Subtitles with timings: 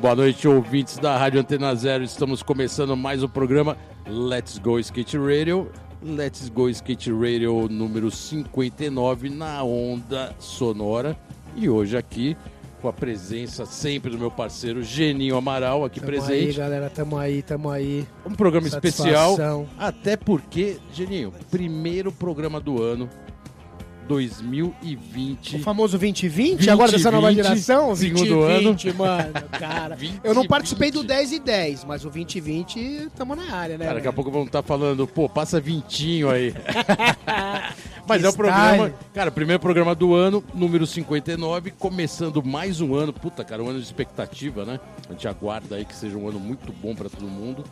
[0.00, 2.04] Boa noite, ouvintes da Rádio Antena Zero.
[2.04, 5.70] Estamos começando mais o programa Let's Go Skate Radio.
[6.02, 11.18] Let's Go Skate Radio número 59 na onda sonora.
[11.56, 12.36] E hoje aqui
[12.80, 16.50] com a presença sempre do meu parceiro Geninho Amaral aqui Tamo presente.
[16.50, 18.06] aí, galera, tamo aí, tamo aí.
[18.24, 19.32] Um programa Satisfação.
[19.32, 23.08] especial, até porque, Geninho, primeiro programa do ano
[24.06, 25.56] 2020.
[25.56, 27.96] O famoso 2020, agora dessa nova 2020, geração?
[27.96, 28.74] segundo ano.
[28.74, 29.94] 2020, mano, cara.
[29.96, 31.08] 20, Eu não participei do 20.
[31.08, 33.84] 10 e 10, mas o 2020 tamo na área, né?
[33.84, 36.54] Cara, daqui a pouco vamos estar falando, pô, passa vintinho aí.
[38.08, 38.94] Mas Que é o programa, style.
[39.12, 43.12] cara, primeiro programa do ano, número 59, começando mais um ano.
[43.12, 44.78] Puta, cara, um ano de expectativa, né?
[45.08, 47.64] A gente aguarda aí que seja um ano muito bom pra todo mundo.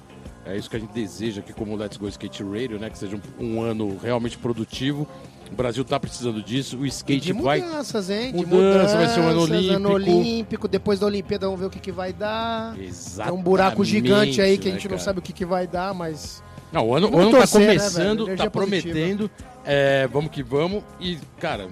[0.44, 2.90] É isso que a gente deseja aqui como Let's Go Skate Radio, né?
[2.90, 5.06] Que seja um, um ano realmente produtivo.
[5.50, 6.76] O Brasil tá precisando disso.
[6.78, 7.60] O skate De vai.
[7.60, 8.32] mudanças, hein?
[8.32, 9.92] De Mudança, mudanças, vai ser um ano ano olímpico.
[9.92, 10.68] olímpico.
[10.68, 12.78] Depois da Olimpíada vamos ver o que, que vai dar.
[12.80, 15.04] Exatamente, É um buraco gigante aí que a né, gente não cara?
[15.04, 16.42] sabe o que, que vai dar, mas.
[16.72, 18.28] Não, o ano, o ano tá torcer, né, começando, velho?
[18.28, 19.30] Energia tá prometendo.
[19.64, 20.82] É, vamos que vamos.
[20.98, 21.68] E, cara,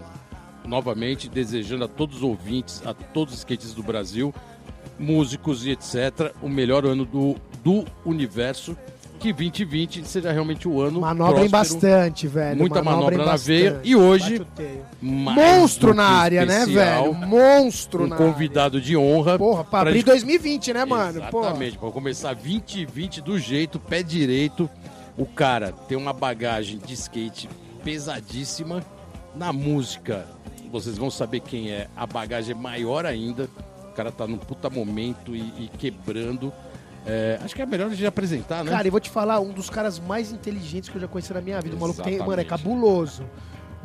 [0.64, 4.32] novamente, desejando a todos os ouvintes, a todos os skatistas do Brasil,
[4.98, 8.76] músicos e etc., o melhor ano do, do universo.
[9.22, 11.00] Que 2020 seja realmente o ano.
[11.00, 12.58] Manobrem próspero, bastante, velho.
[12.58, 13.46] Muita manobra na bastante.
[13.46, 13.80] veia.
[13.84, 14.44] E hoje,
[15.00, 17.26] Monstro na área, né, especial, velho?
[17.28, 19.32] Monstro Um na convidado de honra.
[19.32, 19.38] área.
[19.38, 21.18] Porra, pra pra abrir gente- 2020, né, mano?
[21.20, 24.68] Exatamente, para começar 2020 do jeito, pé direito.
[25.16, 27.48] O cara tem uma bagagem de skate
[27.84, 28.82] pesadíssima.
[29.36, 30.26] Na música,
[30.70, 31.86] vocês vão saber quem é.
[31.96, 33.48] A bagagem é maior ainda.
[33.90, 36.52] O cara tá num puta momento e, e quebrando.
[37.06, 38.70] É, acho que é melhor a gente apresentar, né?
[38.70, 41.40] Cara, e vou te falar, um dos caras mais inteligentes que eu já conheci na
[41.40, 41.74] minha vida.
[41.76, 43.24] O maluco tem, mano, é cabuloso.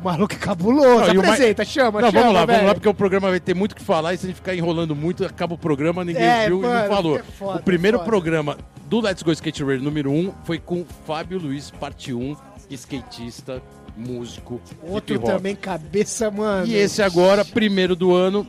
[0.00, 1.00] O maluco é cabuloso.
[1.06, 2.66] Não, e o mais- Apresenta, chama, Não, chama, vamos lá, vamos velho.
[2.68, 4.54] lá, porque o programa vai ter muito o que falar e se a gente ficar
[4.54, 7.18] enrolando muito, acaba o programa, ninguém É, viu e mano, não falou.
[7.18, 8.08] é foda, o primeiro é foda.
[8.10, 12.36] programa do Let's Go Skate Radio número 1 foi com Fábio Luiz, parte 1,
[12.70, 13.60] skatista,
[13.96, 16.66] músico, Outro também, cabeça, mano.
[16.68, 18.46] E esse agora, primeiro do ano,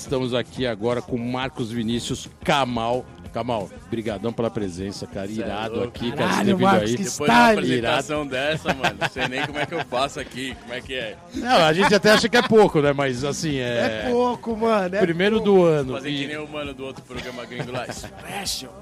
[0.00, 3.04] estamos aqui agora com Marcos Vinícius Kamal.
[3.32, 6.96] Kamal, brigadão pela presença, cara, Cê é irado aqui, cara, Caralho, Marcos, aí.
[6.96, 7.58] que Depois de uma Style.
[7.58, 10.94] apresentação dessa, mano, não sei nem como é que eu faço aqui, como é que
[10.94, 11.16] é.
[11.34, 14.08] Não, a gente até acha que é pouco, né, mas assim, É é...
[14.08, 14.94] pouco, mano.
[14.94, 15.50] É primeiro pouco.
[15.52, 15.92] do ano.
[15.94, 17.86] Fazer e- que nem o mano do outro programa gringo lá.
[17.92, 18.80] Special!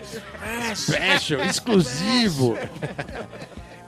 [0.77, 2.59] Special, exclusivo.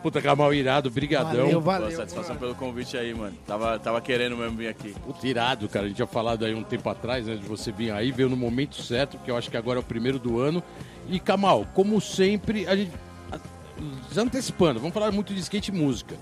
[0.04, 1.46] Puta, Kamal, irado, brigadão.
[1.46, 1.96] Valeu, Boa valeu.
[1.96, 2.40] satisfação mano.
[2.40, 3.34] pelo convite aí, mano.
[3.46, 4.94] Tava, tava querendo mesmo vir aqui.
[5.02, 5.86] Puta, irado, cara.
[5.86, 8.36] A gente tinha falado aí um tempo atrás, né, de você vir aí, veio no
[8.36, 10.62] momento certo, porque eu acho que agora é o primeiro do ano.
[11.08, 12.92] E, Kamal, como sempre, a gente...
[14.14, 16.16] antecipando, vamos falar muito de skate e música.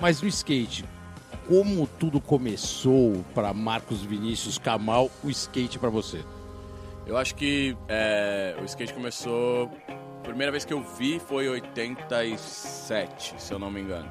[0.00, 0.84] Mas no skate,
[1.46, 6.18] como tudo começou para Marcos Vinícius Kamal, o skate pra você?
[7.06, 9.70] Eu acho que é, o skate começou.
[10.24, 14.08] Primeira vez que eu vi foi em 87, se eu não me engano.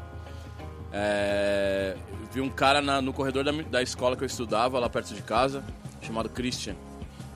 [0.91, 1.96] É,
[2.31, 5.22] vi um cara na- no corredor da, da escola que eu estudava, lá perto de
[5.22, 5.63] casa,
[6.01, 6.75] chamado Christian.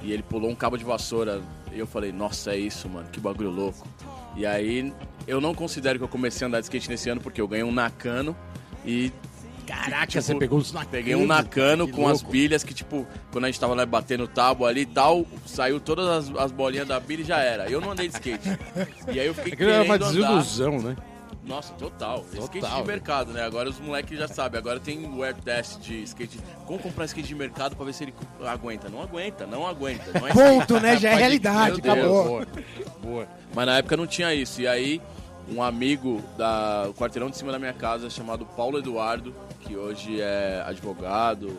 [0.01, 1.41] E ele pulou um cabo de vassoura.
[1.71, 3.85] E eu falei, nossa, é isso, mano, que bagulho louco.
[4.35, 4.93] E aí,
[5.27, 7.63] eu não considero que eu comecei a andar de skate nesse ano, porque eu ganhei
[7.63, 8.35] um Nakano
[8.85, 9.11] e.
[9.67, 12.31] Caraca, tipo, você pegou uns Nakano, Peguei um Nakano que com as louco.
[12.31, 16.07] bilhas que, tipo, quando a gente tava lá batendo tábua ali e tal, saiu todas
[16.29, 17.69] as, as bolinhas da bilha e já era.
[17.69, 18.47] Eu não andei de skate.
[19.11, 20.27] E aí eu fiquei Aquilo era uma querendo andar.
[20.39, 20.95] desilusão, né?
[21.45, 22.25] Nossa, total.
[22.33, 22.81] Skate Total.
[22.81, 23.41] de mercado, né?
[23.43, 24.59] Agora os moleques já sabem.
[24.59, 26.39] Agora tem o air test de skate.
[26.65, 28.13] Como comprar skate de mercado pra ver se ele
[28.45, 28.89] aguenta?
[28.89, 30.19] Não aguenta, não aguenta.
[30.19, 30.97] Não é Ponto, né?
[30.97, 31.97] Já é realidade, Deus.
[31.97, 32.23] acabou.
[32.25, 32.47] Boa,
[33.01, 33.27] boa.
[33.55, 34.59] Mas na época não tinha isso.
[34.61, 35.01] E aí,
[35.49, 39.33] um amigo da o quarteirão de cima da minha casa, chamado Paulo Eduardo,
[39.67, 41.55] que hoje é advogado,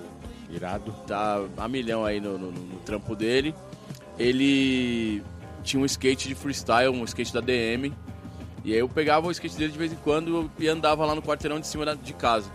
[0.50, 0.92] Irado.
[1.06, 3.54] tá a milhão aí no, no- no trampo dele.
[4.19, 5.22] Ele
[5.62, 7.92] tinha um skate de freestyle, um skate da DM.
[8.64, 11.22] E aí eu pegava o skate dele de vez em quando e andava lá no
[11.22, 12.50] quarteirão de cima de casa.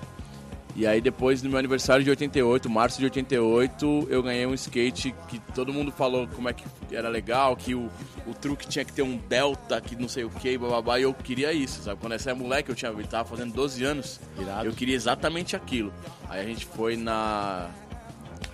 [0.75, 5.13] E aí depois, no meu aniversário de 88, março de 88, eu ganhei um skate
[5.27, 7.89] que todo mundo falou como é que era legal, que o,
[8.25, 11.13] o truque tinha que ter um delta, que não sei o que, bababá, e eu
[11.13, 12.00] queria isso, sabe?
[12.01, 14.65] Quando essa é moleque, eu tinha, eu tava fazendo 12 anos, Irado.
[14.65, 15.94] eu queria exatamente aquilo.
[16.27, 17.69] Aí a gente foi na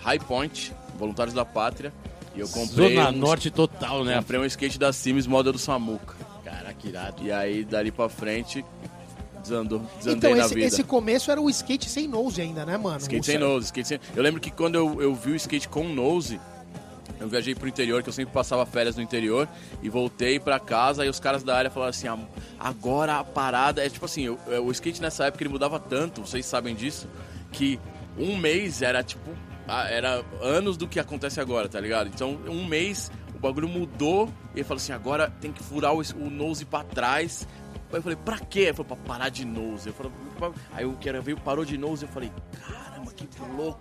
[0.02, 1.94] High Point, Voluntários da Pátria,
[2.36, 4.18] e eu comprei, Zona um, Norte total, né?
[4.18, 6.16] comprei um skate da Sims model do Samuca.
[6.44, 7.24] Caraca, irado.
[7.24, 8.66] E aí, dali pra frente,
[9.42, 10.68] desandou, desandei Então, na esse, vida.
[10.68, 12.98] esse começo era o skate sem nose ainda, né, mano?
[13.00, 14.00] Skate O sem nose, skate sem...
[14.16, 16.40] Eu lembro que quando eu, eu vi o skate com nose,
[17.20, 19.48] eu viajei pro interior, que eu sempre passava férias no interior,
[19.82, 22.18] e voltei pra casa, e os caras da área falaram assim, "Ah,
[22.60, 23.86] agora a parada...
[23.86, 27.08] É tipo assim, eu- eu- o skate nessa época ele mudava tanto, vocês sabem disso,
[27.52, 27.80] que
[28.18, 29.30] um mês era tipo
[29.68, 32.08] era anos do que acontece agora, tá ligado?
[32.08, 36.02] Então, um mês, o bagulho mudou, e ele falou assim, agora tem que furar o,
[36.16, 37.48] o nose pra trás.
[37.92, 38.60] Aí eu falei, pra quê?
[38.62, 39.88] Ele falou, pra parar de nose.
[39.88, 42.32] Eu falei, "Pra-" aí o que era veio, parou de nose, eu falei,
[42.66, 43.28] caramba, que
[43.58, 43.80] louco.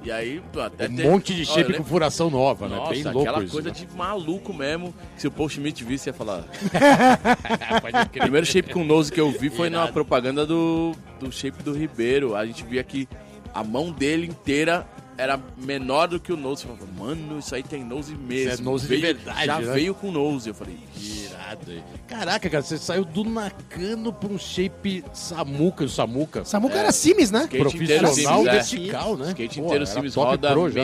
[0.00, 1.78] E aí, até Um teve- monte de shape né?
[1.78, 2.76] com furação nova, né?
[2.76, 3.74] Nossa, Bem louco aquela isso, coisa né?
[3.74, 4.94] de maluco mesmo.
[5.16, 6.44] Se o Paul Schmidt visse, ia falar.
[8.16, 9.92] O primeiro shape com nose que eu vi foi na Irado.
[9.92, 12.36] propaganda do, do shape do Ribeiro.
[12.36, 13.08] A gente via que
[13.54, 14.86] a mão dele inteira
[15.18, 16.64] era menor do que o nose.
[16.64, 18.52] Eu falei, mano, isso aí tem nose mesmo.
[18.52, 19.72] Isso é nose de Veio- verdade, Já né?
[19.74, 20.48] veio com nose.
[20.48, 21.82] Eu falei, Irado aí.
[22.06, 26.44] Caraca, cara, você saiu do Nakano pra um shape Samuca, o Samuca.
[26.44, 27.40] Samuca era Sims, né?
[27.42, 28.52] skate inteiro Profissional Sims, é.
[28.52, 29.26] vertical, né?
[29.28, 30.82] Skate Pô, inteiro era Sims top roda pro já.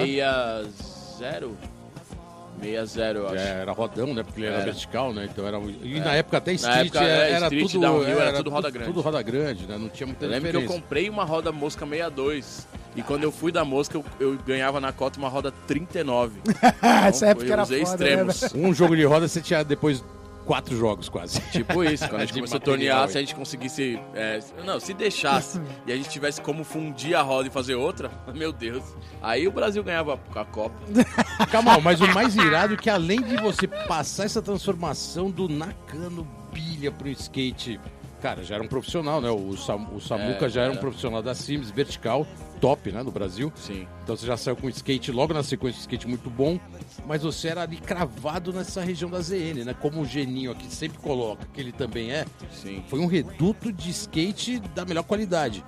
[2.72, 2.86] 60.
[2.86, 3.36] 60, eu acho.
[3.36, 4.22] É, era rodão, né?
[4.22, 4.64] Porque ele era Era.
[4.64, 5.28] vertical, né?
[5.30, 5.58] Então era.
[5.82, 7.80] E na época até street época, era, é, era street, tudo.
[7.80, 8.88] downhill, era tudo roda grande.
[8.88, 9.76] Tudo roda grande, né?
[9.78, 10.82] Não tinha muita Eu lembro que eu diferença.
[10.82, 12.66] comprei uma roda mosca 62.
[12.96, 16.40] E quando eu fui da mosca, eu, eu ganhava na cota uma roda 39.
[16.80, 18.40] Essa Então, época eu era usei foda, né, extremos.
[18.52, 18.66] velho?
[18.68, 20.04] Um jogo de roda você tinha depois
[20.44, 21.40] quatro jogos quase.
[21.50, 23.98] Tipo isso, quando a gente começou a tornear, se a gente conseguisse.
[24.14, 28.10] é, não, se deixasse e a gente tivesse como fundir a roda e fazer outra,
[28.34, 28.84] meu Deus.
[29.22, 30.74] Aí o Brasil ganhava a Copa.
[31.50, 36.26] Calma, mas o mais irado é que além de você passar essa transformação do Nakano
[36.52, 37.80] bilha pro skate,
[38.24, 39.28] cara, já era um profissional, né?
[39.28, 42.26] O, Sam, o Samuca É, já era um profissional da Sims, vertical,
[42.58, 43.52] top, né, no Brasil.
[43.54, 43.86] Sim.
[44.02, 46.58] Então você já saiu com skate logo na sequência, um skate muito bom,
[47.06, 49.74] mas você era ali cravado nessa região da ZN, né?
[49.78, 52.82] Como o Geninho aqui sempre coloca, que ele também é, Sim.
[52.88, 55.62] foi um reduto de skate da melhor qualidade.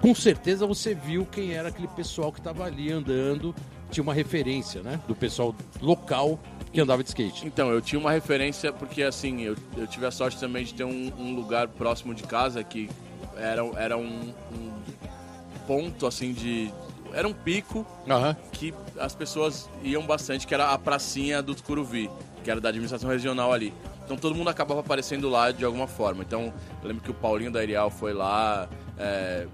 [0.00, 3.54] Com certeza você viu quem era aquele pessoal que estava ali andando,
[3.90, 4.98] tinha uma referência, né?
[5.06, 6.40] Do pessoal local
[6.72, 7.46] que andava de skate.
[7.46, 10.84] Então, eu tinha uma referência, porque assim, eu, eu tive a sorte também de ter
[10.84, 12.88] um, um lugar próximo de casa que
[13.36, 14.72] era, era um, um
[15.66, 16.72] ponto assim de.
[17.12, 18.36] Era um pico Aham.
[18.52, 22.10] que as pessoas iam bastante, que era a pracinha do Tucuruvi,
[22.44, 23.72] que era da administração regional ali.
[24.04, 26.22] Então todo mundo acabava aparecendo lá de alguma forma.
[26.22, 28.68] Então eu lembro que o Paulinho da Arial foi lá,
[28.98, 29.46] é,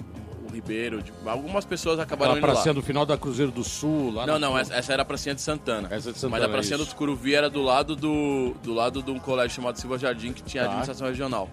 [0.55, 2.53] Ribeiro, de- algumas pessoas acabaram Aquela indo lá.
[2.55, 5.35] pracinha do final da Cruzeiro do Sul, lá Não, não, essa, essa era a pracinha
[5.35, 5.89] de Santana.
[5.91, 9.03] Essa é de Santana, Mas a pracinha do Tucuruvi era do lado do, do lado
[9.03, 10.69] de um colégio chamado Silva Jardim, que tinha Tá.
[10.71, 11.51] administração regional.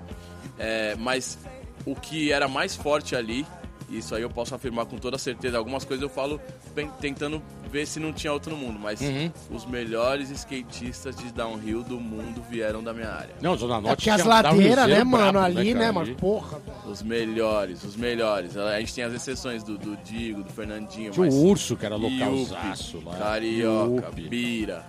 [0.59, 1.37] É, mas
[1.85, 3.45] o que era mais forte ali,
[3.97, 6.39] isso aí eu posso afirmar com toda certeza, algumas coisas eu falo
[6.75, 9.31] bem- tentando ver se não tinha outro no mundo, mas Uhum.
[9.51, 13.35] os melhores skatistas de downhill do mundo vieram da minha área.
[13.41, 16.15] Não, Zona É Norte porque as um ladeiras, né, mano, brabo, ali, né, mano?
[16.15, 16.91] Porra, velho.
[16.91, 18.57] Os melhores, os melhores.
[18.57, 21.33] A gente tem as exceções do, do Digo, do Fernandinho, Tinha mas...
[21.33, 23.15] o Urso, que era localzaço lá.
[23.17, 24.29] Carioca, Yupi.
[24.29, 24.85] Bira,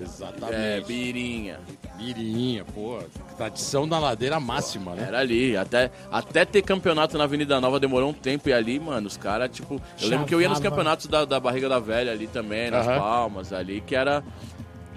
[0.00, 0.86] é, Exatamente.
[0.86, 1.60] Birinha.
[1.96, 2.98] Mirinha, pô.
[3.36, 5.04] Tradição da ladeira máxima, né?
[5.08, 9.06] Era ali, até, até ter campeonato na Avenida Nova demorou um tempo e ali, mano,
[9.06, 9.80] os caras, tipo.
[10.00, 10.76] Eu lembro que eu ia nos Chavava.
[10.76, 12.98] campeonatos da, da Barriga da Velha ali também, nas Aham.
[12.98, 14.22] Palmas, ali que era.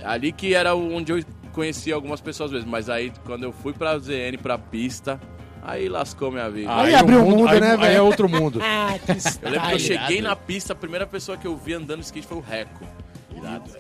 [0.04, 3.98] Ali que era onde eu conhecia algumas pessoas mesmo, mas aí quando eu fui pra
[3.98, 5.20] ZN, pra pista,
[5.64, 6.76] aí lascou minha vida.
[6.76, 7.96] Aí o abriu o mundo, aí, né, Aí velho?
[7.98, 8.60] é outro mundo.
[8.64, 9.80] Ah, que Eu lembro que eu Irado.
[9.80, 12.86] cheguei na pista, a primeira pessoa que eu vi andando skate foi o Reco.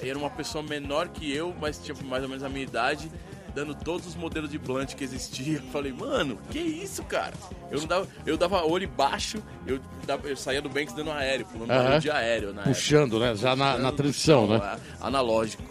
[0.01, 3.09] E Era uma pessoa menor que eu, mas tinha mais ou menos a minha idade,
[3.53, 5.61] dando todos os modelos de blunt que existia.
[5.71, 7.33] Falei, mano, que isso, cara?
[7.71, 11.45] Eu não dava, eu dava olho baixo, eu, dava- eu saía do Banks dando aéreo,
[11.45, 12.53] pulando barulho de aéreo.
[12.63, 13.33] Puxando, né?
[13.35, 14.77] Já na, na transição, né?
[14.99, 15.63] Analógico.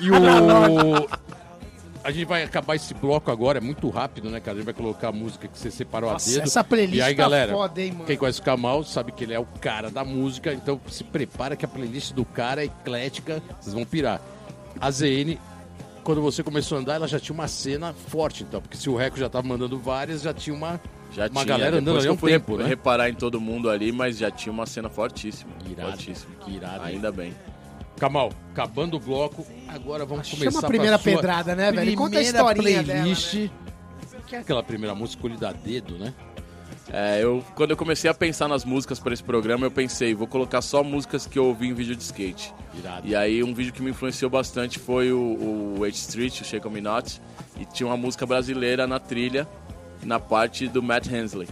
[0.00, 0.14] E o.
[2.02, 4.52] A gente vai acabar esse bloco agora, é muito rápido, né, cara?
[4.52, 6.42] A gente vai colocar a música que você separou Nossa, a dedo.
[6.44, 8.04] essa playlist e aí, tá galera, foda, hein, mano?
[8.06, 11.56] quem conhece o Kamal sabe que ele é o cara da música, então se prepara
[11.56, 14.18] que a playlist do cara é eclética, vocês vão pirar.
[14.80, 15.36] A ZN,
[16.02, 18.96] quando você começou a andar, ela já tinha uma cena forte, então, porque se o
[18.96, 20.80] Reco já tava mandando várias, já tinha uma,
[21.12, 22.66] Já uma tinha, galera andando depois ali um fui tempo, né?
[22.66, 25.50] reparar em todo mundo ali, mas já tinha uma cena fortíssima.
[25.68, 26.34] Irado, fortíssima.
[26.44, 26.82] que irado.
[26.84, 27.34] Ainda bem.
[28.00, 31.94] Kamal, acabando o bloco, agora vamos Chama começar a primeira sua pedrada, né, velho?
[31.94, 33.50] Conta a historinha playlist,
[34.26, 36.14] que é aquela primeira música escolhida a dedo, né?
[36.90, 40.26] É, eu, quando eu comecei a pensar nas músicas para esse programa, eu pensei, vou
[40.26, 42.54] colocar só músicas que eu ouvi em vídeo de skate.
[42.74, 43.06] Irado.
[43.06, 46.68] E aí um vídeo que me influenciou bastante foi o, o H Street, o Shake
[46.70, 47.20] Me Not,
[47.60, 49.46] e tinha uma música brasileira na trilha,
[50.02, 51.48] na parte do Matt Hensley.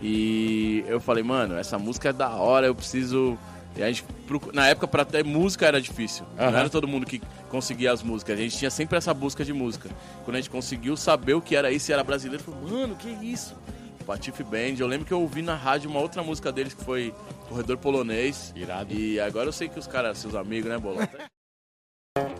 [0.00, 3.36] E eu falei, mano, essa música é da hora, eu preciso...
[3.76, 4.04] E a gente,
[4.52, 6.26] na época, pra ter música era difícil.
[6.38, 6.50] Aham.
[6.50, 8.38] Não era todo mundo que conseguia as músicas.
[8.38, 9.88] A gente tinha sempre essa busca de música.
[10.24, 12.96] Quando a gente conseguiu saber o que era isso e era brasileiro, eu falei, mano,
[12.96, 13.56] que isso?
[14.02, 14.74] Patife Band.
[14.78, 17.14] Eu lembro que eu ouvi na rádio uma outra música deles que foi
[17.48, 18.52] Corredor Polonês.
[18.54, 18.92] Irado.
[18.92, 21.18] E agora eu sei que os caras, seus amigos, né, Bolota?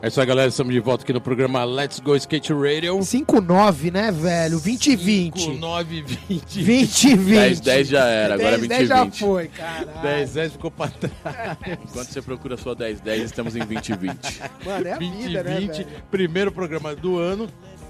[0.02, 0.50] É isso aí, galera.
[0.50, 2.98] Estamos de volta aqui no programa Let's Go Skate Radio.
[2.98, 4.58] 5-9, né, velho?
[4.58, 5.48] 20 e 20.
[5.58, 6.62] 9, 20.
[6.62, 7.30] 20 e 20.
[7.30, 9.18] 10, 10 já era, agora é 20 10 e já 20.
[9.18, 10.02] foi, caralho.
[10.02, 11.56] 10, 10 ficou pra trás.
[11.84, 14.42] Enquanto você procura a sua 10, 10, estamos em 20 e 20.
[14.66, 15.68] Mano, é a 20 vida, e né, 20.
[15.84, 16.02] velho?
[16.10, 17.48] Primeiro programa do ano.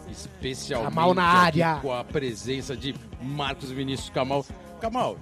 [0.09, 1.79] Especialmente Kamal na área.
[1.83, 4.47] com a presença de Marcos Vinícius Kamal.
[4.81, 5.17] Kamal,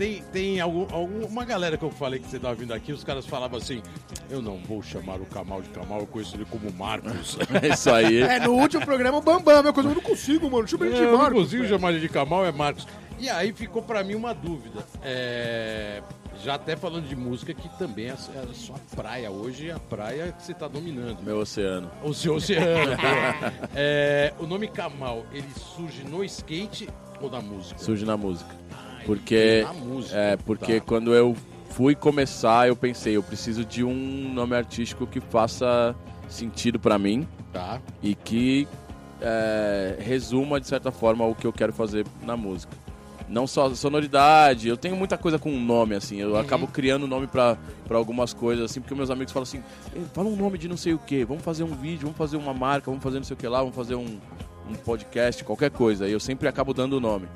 [0.00, 3.04] tem, tem algum, algum- uma galera que eu falei que você tava vindo aqui, os
[3.04, 3.82] caras falavam assim:
[4.30, 7.36] eu não vou chamar o Kamal de Kamal, eu conheço ele como Marcos.
[7.62, 8.22] É isso aí.
[8.22, 10.66] É, no último programa o Bambam, meu coisa, eu não consigo, mano.
[10.66, 11.42] Chama ele de É, eu não Marcos.
[11.44, 12.86] consigo chamar ele de Kamal, é Marcos.
[13.18, 14.82] E aí ficou pra mim uma dúvida.
[15.02, 16.02] É,
[16.42, 19.78] Já até falando de música, que também é a é sua praia hoje, é a
[19.78, 21.22] praia que você tá dominando.
[21.22, 21.90] Meu oceano.
[22.02, 22.96] O seu oceano.
[23.76, 26.88] É, o nome Kamal, ele surge no skate
[27.20, 27.78] ou na música?
[27.78, 28.59] Surge na música.
[29.06, 30.16] Porque, música.
[30.16, 30.86] é, porque Tá.
[30.86, 31.36] quando eu
[31.70, 35.94] fui começar, eu pensei, eu preciso de um nome artístico que faça
[36.28, 37.80] sentido pra mim Tá.
[38.02, 38.66] e que
[39.22, 42.72] é, resuma, de certa forma, o que eu quero fazer na música.
[43.28, 47.56] Não só sonoridade, eu tenho muita coisa com nome, assim, eu acabo criando nome pra,
[47.86, 49.62] pra algumas coisas, assim, porque meus amigos falam assim,
[49.94, 52.36] "Ei, fala um nome de não sei o que, vamos fazer um vídeo, vamos fazer
[52.38, 54.18] uma marca, vamos fazer não sei o que lá, vamos fazer um,
[54.68, 57.28] um podcast, qualquer coisa, e eu sempre acabo dando o nome.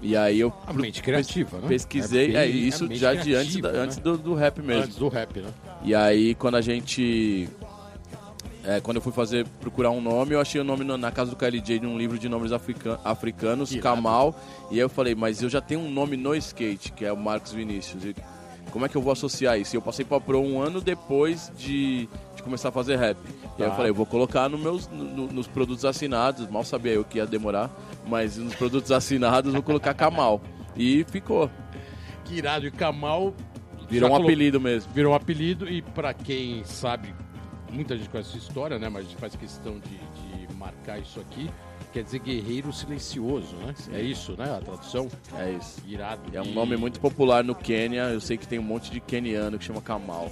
[0.00, 1.68] E aí eu A mente criativa, né?
[1.68, 3.78] pesquisei, bem- é, isso já de antes, da- né?
[3.80, 4.84] antes do, do rap mesmo.
[4.84, 5.48] Antes do rap, né?
[5.84, 7.48] E aí, quando a gente.
[8.64, 11.30] é, quando eu fui fazer, procurar um nome, eu achei o nome no- na casa
[11.30, 13.82] do KLJ de um livro de nomes africa- africanos, Irado.
[13.96, 14.40] Kamal.
[14.70, 17.16] E aí eu falei, mas eu já tenho um nome no skate, que é o
[17.16, 18.04] Marcos Vinícius.
[18.04, 18.14] E
[18.70, 19.74] como é que eu vou associar isso?
[19.74, 22.08] E eu passei pra Pro um ano depois de,
[22.42, 23.16] de começar a fazer rap.
[23.58, 23.76] E aí eu Tá.
[23.76, 27.18] falei, eu vou colocar no meus, no- no- nos produtos assinados, mal sabia eu que
[27.18, 27.70] ia demorar,
[28.06, 30.40] mas nos produtos assinados vou colocar Kamal.
[30.76, 31.50] E ficou.
[32.24, 32.66] Que irado.
[32.66, 33.32] E Kamal.
[33.88, 34.90] Virou um colocou- apelido mesmo.
[34.92, 37.14] Virou um apelido e pra quem sabe,
[37.70, 38.88] muita gente conhece essa história, né?
[38.88, 41.50] Mas a gente faz questão de, de marcar isso aqui.
[41.92, 43.74] Quer dizer guerreiro silencioso, né?
[43.92, 44.44] É isso, né?
[44.56, 45.08] A tradução.
[45.38, 45.78] É isso.
[45.86, 46.22] Irado.
[46.32, 48.04] É um nome muito popular no Quênia.
[48.04, 50.30] Eu sei que tem um monte de queniano que chama Kamal.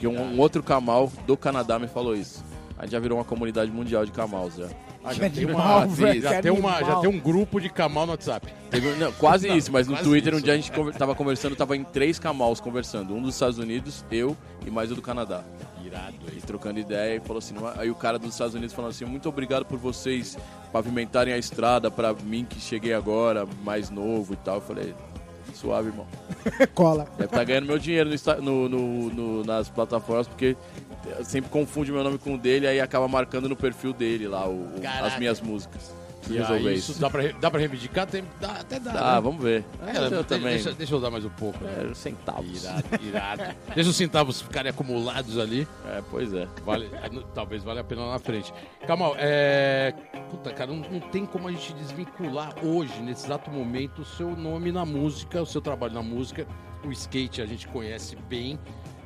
[0.00, 2.42] Porque um, um outro Kamal do Canadá me falou isso.
[2.78, 4.66] Aí já virou uma comunidade mundial de Kamals já.
[5.04, 7.00] Ah, já tem animal, uma, velho, já, tem uma, já animal.
[7.02, 8.48] tem um grupo de Kamal no WhatsApp.
[8.70, 10.44] Teve- não, quase Não, isso, mas no Twitter um isso.
[10.44, 13.14] dia a gente conver- tava conversando, tava em três Kamals conversando.
[13.14, 14.34] Um dos Estados Unidos, eu
[14.66, 15.44] e mais o do Canadá.
[15.84, 19.04] Irado E trocando ideia e falou assim, aí o cara dos Estados Unidos falando assim,
[19.04, 20.38] muito obrigado por vocês
[20.72, 24.56] pavimentarem a estrada pra mim que cheguei agora, mais novo e tal.
[24.56, 24.94] Eu falei,
[25.56, 26.06] suave, irmão.
[26.74, 27.04] Cola.
[27.16, 30.56] Deve estar ganhando meu dinheiro no no- no- no- nas plataformas, porque
[31.24, 34.68] sempre confunde meu nome com o dele, aí acaba marcando no perfil dele lá o-
[35.06, 35.92] as minhas músicas.
[36.28, 36.92] E Resolver aí, isso.
[36.92, 38.06] isso dá pra, dá pra reivindicar?
[38.06, 38.92] Tem, dá, até dá.
[38.92, 39.20] Tá, né?
[39.20, 39.64] vamos ver.
[39.86, 40.54] É, eu deixa, também.
[40.54, 41.62] Deixa, deixa eu dar mais um pouco.
[41.64, 41.88] né?
[41.90, 42.62] É, centavos.
[42.62, 43.42] Irado, irado.
[43.74, 45.66] Deixa os centavos ficarem acumulados ali.
[45.86, 46.46] É, pois é.
[46.64, 46.90] Vale,
[47.34, 48.52] talvez valha a pena lá na frente.
[48.86, 49.94] Kamal, é.
[50.30, 54.36] Puta, cara, não, não tem como a gente desvincular hoje, nesse exato momento, o seu
[54.36, 56.46] nome na música, o seu trabalho na música.
[56.84, 58.58] O skate a gente conhece bem.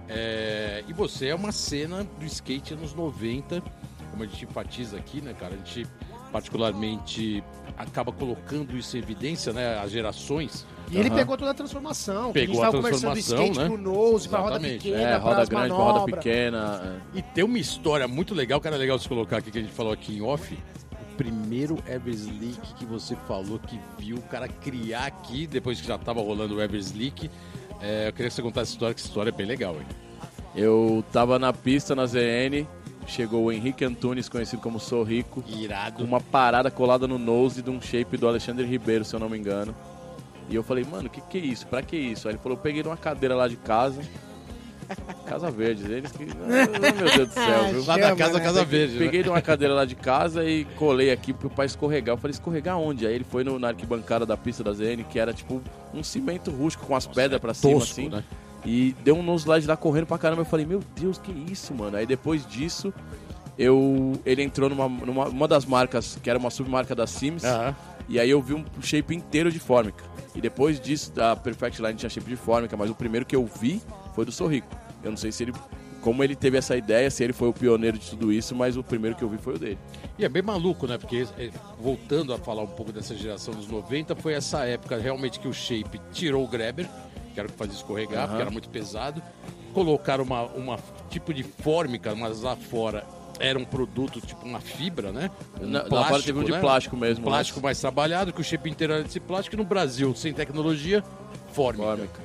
[0.09, 3.63] é, e você é uma cena do skate anos 90,
[4.11, 5.55] como a gente enfatiza aqui, né, cara?
[5.55, 5.87] A gente
[6.35, 7.45] particularmente
[7.79, 9.79] acaba colocando isso em evidência, né?
[9.79, 10.67] As gerações.
[10.91, 11.17] E ele Aham.
[11.17, 12.33] pegou toda a transformação.
[12.33, 13.69] que Pegou a a gente tava conversando do transformação, skate né?
[13.69, 14.83] pro nose, pra roda Exatamente.
[14.83, 17.01] pequena, É, roda grande pra roda pequena.
[17.15, 17.19] é.
[17.19, 19.73] E tem uma história muito legal, cara, é legal você colocar aqui que a gente
[19.73, 20.59] falou aqui em off.
[20.93, 25.97] O primeiro Eversleek que você falou que viu o cara criar aqui, depois que já
[25.97, 27.31] tava rolando o Eversleek.
[27.81, 29.87] É, eu queria que você contasse essa história, que essa história é bem legal, hein?
[30.57, 32.67] Eu tava na pista na ZN,
[33.07, 36.05] chegou o Henrique Antunes, conhecido como Sou Rico, com Irado.
[36.05, 39.39] uma parada colada no nose de um shape do Alexandre Ribeiro, se eu não me
[39.39, 39.75] engano.
[40.49, 41.67] E eu falei, mano, o que, que é isso?
[41.67, 42.29] Pra que isso?
[42.29, 44.03] Aí ele falou, eu peguei numa cadeira lá de casa.
[45.25, 46.25] Casa Verde, eles que.
[46.25, 47.85] Ah, meu Deus do céu, viu?
[47.87, 48.45] Lá da casa, né?
[48.45, 48.93] Casa Verde.
[48.93, 48.99] né?
[48.99, 52.15] Peguei de uma cadeira lá de casa e colei aqui pro pai escorregar.
[52.15, 53.07] Eu falei, escorregar onde?
[53.07, 55.63] Aí ele foi no, na arquibancada da pista da ZN, que era tipo
[55.95, 58.09] um cimento rústico com as pedras pra cima, Tosco, assim.
[58.11, 58.23] né?
[58.65, 60.43] E deu um nose slide lá correndo pra caramba.
[60.43, 61.97] Eu falei, meu Deus, que isso, mano?
[61.97, 62.93] Aí depois disso,
[63.59, 67.45] eu ele entrou numa, numa uma das marcas, que era uma submarca da Sims.
[67.45, 67.75] Aham.
[68.09, 70.05] E aí eu vi um shape inteiro de fórmica.
[70.35, 73.47] E depois disso, da Perfect Line tinha shape de fórmica, mas o primeiro que eu
[73.47, 73.81] vi
[74.15, 74.69] foi do Sorrico.
[75.03, 75.53] Eu não sei se ele.
[76.01, 78.83] Como ele teve essa ideia, se ele foi o pioneiro de tudo isso, mas o
[78.83, 79.79] primeiro que eu vi foi o dele.
[80.19, 80.99] E é bem maluco, né?
[80.99, 81.49] Porque, é,
[81.81, 85.53] voltando a falar um pouco dessa geração dos 90, foi essa época realmente que o
[85.53, 86.87] Shape tirou o Grabber,
[87.35, 88.29] que era o que fazia escorregar, Aham.
[88.29, 89.21] porque era muito pesado.
[89.75, 90.79] Colocaram uma, uma
[91.11, 93.05] tipo de fórmica, mas lá fora
[93.41, 95.29] era um produto tipo uma fibra, né?
[95.61, 96.61] Um Na- lá fora teve um de né?
[96.61, 99.57] plástico mesmo, Um plástico mas- mais trabalhado, que o shape inteiro era desse plástico.
[99.57, 101.03] E no Brasil, sem tecnologia,
[101.53, 101.85] fórmica.
[101.85, 102.21] Fórmica.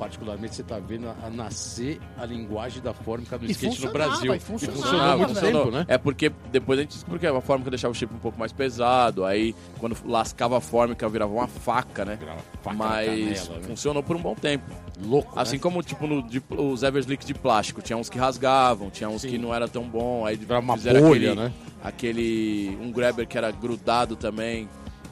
[0.00, 3.92] Particularmente, você tá vendo a, a nascer a linguagem da fórmica do E skate no
[3.92, 4.34] Brasil.
[4.34, 5.64] e funcionava, Funcionava, muito funcionou.
[5.66, 5.84] tempo, né?
[5.88, 8.50] É porque depois a gente descobriu que forma que deixava o shape um pouco mais
[8.50, 12.16] pesado, aí quando lascava a fórmica virava uma faca, né?
[12.16, 13.06] Virava faca Mas
[13.42, 13.66] canela, né?
[13.68, 14.64] funcionou por um bom tempo.
[15.04, 15.62] Louco, Assim né?
[15.62, 19.28] como tipo no, de- os Everslick de plástico, tinha uns que rasgavam, tinha uns Sim.
[19.28, 21.52] que não era tão bom, aí Virava uma fizeram bolha, aquele, né?
[21.84, 24.66] aquele um grabber que era grudado também,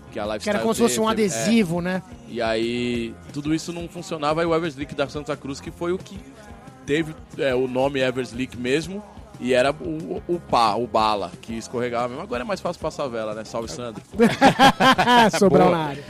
[0.09, 1.13] que a Que era como se fosse um é.
[1.13, 2.03] adesivo, né?
[2.29, 5.99] E aí tudo isso não funcionava, e o Everslick da Santa Cruz que foi o
[5.99, 6.19] que
[6.87, 9.03] teve é, o nome Everslick mesmo.
[9.41, 12.23] E era o, o pá, o bala, que escorregava mesmo.
[12.23, 13.45] Agora é mais fácil passar a vela, né?
[13.45, 14.03] Salve, Sandro.
[15.39, 15.79] Sobral Boa.
[15.79, 16.05] na área.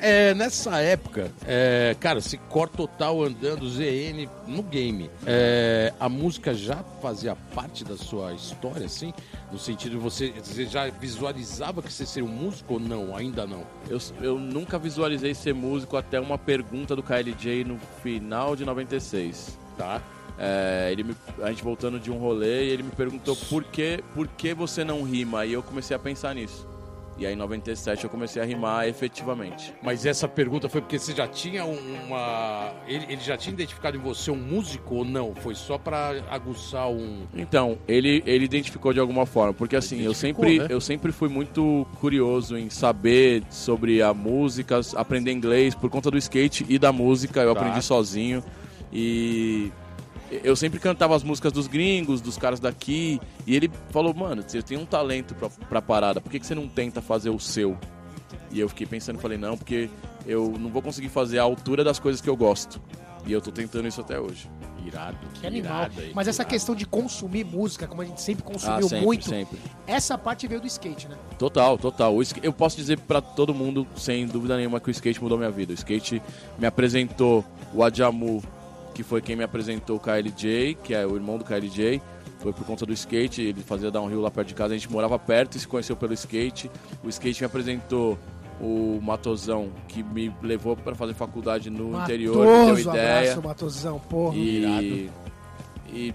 [0.00, 6.52] É, nessa época, é, cara, se Core Total andando, ZN no game, é, a música
[6.52, 9.14] já fazia parte da sua história, assim?
[9.50, 13.16] No sentido de você, você já visualizava que você seria um músico ou não?
[13.16, 13.62] Ainda não.
[13.88, 19.56] Eu, eu nunca visualizei ser músico até uma pergunta do KLJ no final de 96.
[19.78, 20.02] Tá?
[20.38, 24.02] É, ele me- a gente voltando de um rolê e ele me perguntou por que,
[24.14, 25.46] por que você não rima?
[25.46, 26.66] E eu comecei a pensar nisso.
[27.16, 29.72] E aí em 97 eu comecei a rimar efetivamente.
[29.82, 32.72] Mas essa pergunta foi porque você já tinha um- uma.
[32.88, 35.32] Ele, ele já tinha identificado em você um músico ou não?
[35.34, 37.22] Foi só pra aguçar um.
[37.32, 40.66] Então, ele, ele identificou de alguma forma, porque assim, eu sempre, né?
[40.70, 46.18] eu sempre fui muito curioso em saber sobre a música, aprender inglês por conta do
[46.18, 47.60] skate e da música, eu Tá.
[47.60, 48.42] aprendi sozinho.
[48.92, 49.70] E
[50.30, 54.62] eu sempre cantava as músicas dos gringos, dos caras daqui, e ele falou, mano, você
[54.62, 57.76] tem um talento pra, pra parada, por que, que você não tenta fazer o seu?
[58.50, 59.88] E eu fiquei pensando, falei, não, porque
[60.26, 62.80] eu não vou conseguir fazer a altura das coisas que eu gosto.
[63.26, 64.50] E eu tô tentando isso até hoje.
[64.84, 65.16] Irado.
[65.40, 65.84] Que animal.
[65.84, 66.50] irado aí, Mas essa irado.
[66.50, 69.58] questão de consumir música, como a gente sempre Ah, consumiu sempre, muito, sempre.
[69.86, 71.16] essa parte veio do skate, né?
[71.38, 72.14] Total, total.
[72.42, 75.72] Eu posso dizer pra todo mundo, sem dúvida nenhuma, que o skate mudou minha vida.
[75.72, 76.20] O skate
[76.58, 78.42] me apresentou o Adjamu,
[78.94, 82.00] que foi quem me apresentou o KLJ, que é o irmão do KLJ.
[82.38, 85.18] Foi por conta do skate, ele fazia downhill lá perto de casa, a gente morava
[85.18, 86.70] perto e se conheceu pelo skate.
[87.02, 88.18] O skate me apresentou
[88.60, 93.18] o Matosão, que me levou pra fazer faculdade no interior, me deu Matoso, ideia.
[93.18, 94.36] abraço, Matosão, porra.
[94.36, 95.10] E,
[95.88, 96.14] e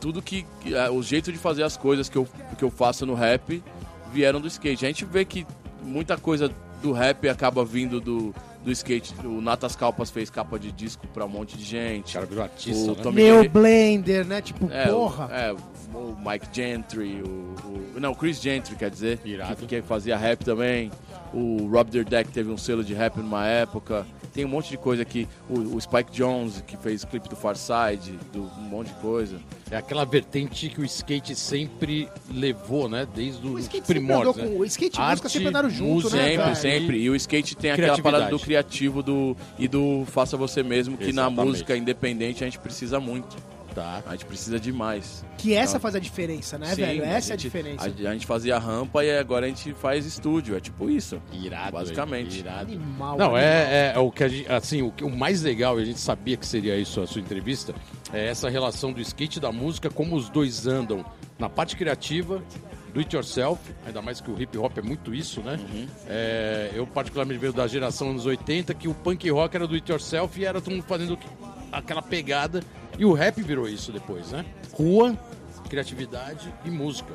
[0.00, 0.44] tudo que.
[0.92, 3.62] O jeito de fazer as coisas que eu, que eu faço no rap
[4.12, 4.84] vieram do skate.
[4.84, 5.46] A gente vê que
[5.82, 6.50] muita coisa
[6.82, 9.14] do rap acaba vindo do, do skate.
[9.24, 12.12] O Natas Calpas fez capa de disco pra um monte de O gente.
[12.14, 13.02] cara virou artista, O né?
[13.02, 14.40] Tommy Meu Blender, né?
[14.40, 15.26] Tipo, é, porra.
[15.26, 15.52] O, é,
[15.98, 17.26] o Mike Gentry, o,
[17.96, 19.18] o- Não, o Chris Gentry, quer dizer.
[19.24, 19.56] Irado.
[19.56, 20.90] Que, que fazia rap também.
[21.32, 24.04] O Rob Deck teve um selo de rap numa época.
[24.32, 25.28] Tem um monte de coisa aqui.
[25.48, 29.38] O, o Spike Jones, que fez clipe do Farside, do um monte de coisa.
[29.70, 33.06] É aquela vertente que o skate sempre levou, né?
[33.14, 34.48] Desde O os primórdios, né?
[34.48, 34.58] com.
[34.58, 36.22] O skate e música sempre andaram junto, música, né?
[36.24, 36.54] Sempre, cara?
[36.56, 36.96] sempre.
[36.98, 38.38] E o skate tem aquela parada do.
[38.54, 41.46] Criativo do, e do faça você mesmo, que na Exatamente.
[41.46, 43.36] música independente a gente precisa muito.
[43.72, 44.02] Tá.
[44.04, 45.24] A gente precisa demais.
[45.38, 47.04] Que essa Então, faz a diferença, né, Sim, velho?
[47.04, 47.84] Essa é a gente- diferença.
[47.84, 50.56] A, a gente fazia rampa e agora a gente faz estúdio.
[50.56, 51.22] É tipo isso.
[51.32, 51.70] Irado.
[51.74, 52.40] Basicamente.
[52.40, 52.72] Irado.
[52.72, 53.16] Animal.
[53.16, 53.38] Não, animal.
[53.38, 56.00] é, é o que a gente, assim, o, que- o mais legal, e a gente
[56.00, 57.72] sabia que seria isso a sua entrevista,
[58.12, 61.04] é essa relação do skate e da música, como os dois andam
[61.38, 62.42] na parte criativa,
[62.90, 65.58] do it yourself, ainda mais que o hip hop é muito isso, né?
[65.72, 65.86] Uhum.
[66.08, 69.90] É, eu particularmente veio da geração anos 80, que o punk rock era do it
[69.90, 71.18] yourself e era todo mundo fazendo
[71.72, 72.62] aquela pegada,
[72.98, 74.44] e o rap virou isso depois, né?
[74.72, 75.16] Rua,
[75.68, 77.14] criatividade e música.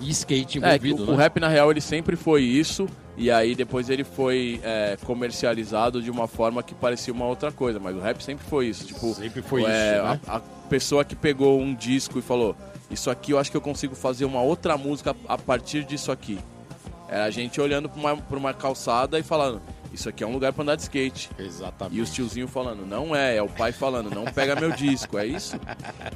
[0.00, 1.22] E skate É, envolvido, o, o né?
[1.22, 2.88] rap, na real, ele sempre foi isso.
[3.16, 7.78] E aí depois ele foi é, comercializado de uma forma que parecia uma outra coisa.
[7.78, 8.86] Mas o rap sempre foi isso.
[8.86, 10.20] Tipo, Sempre foi é, isso, né?
[10.26, 12.56] a, a pessoa que pegou um disco e falou:
[12.92, 16.38] Isso aqui eu acho que eu consigo fazer uma outra música a partir disso aqui.
[17.08, 19.60] Era a gente olhando pra uma, pra uma calçada e falando:
[19.92, 21.28] Isso aqui é um lugar pra andar de skate.
[21.38, 21.98] Exatamente.
[21.98, 25.18] E os tiozinhos falando: Não é, é o pai falando: Não pega meu disco.
[25.18, 25.58] É isso?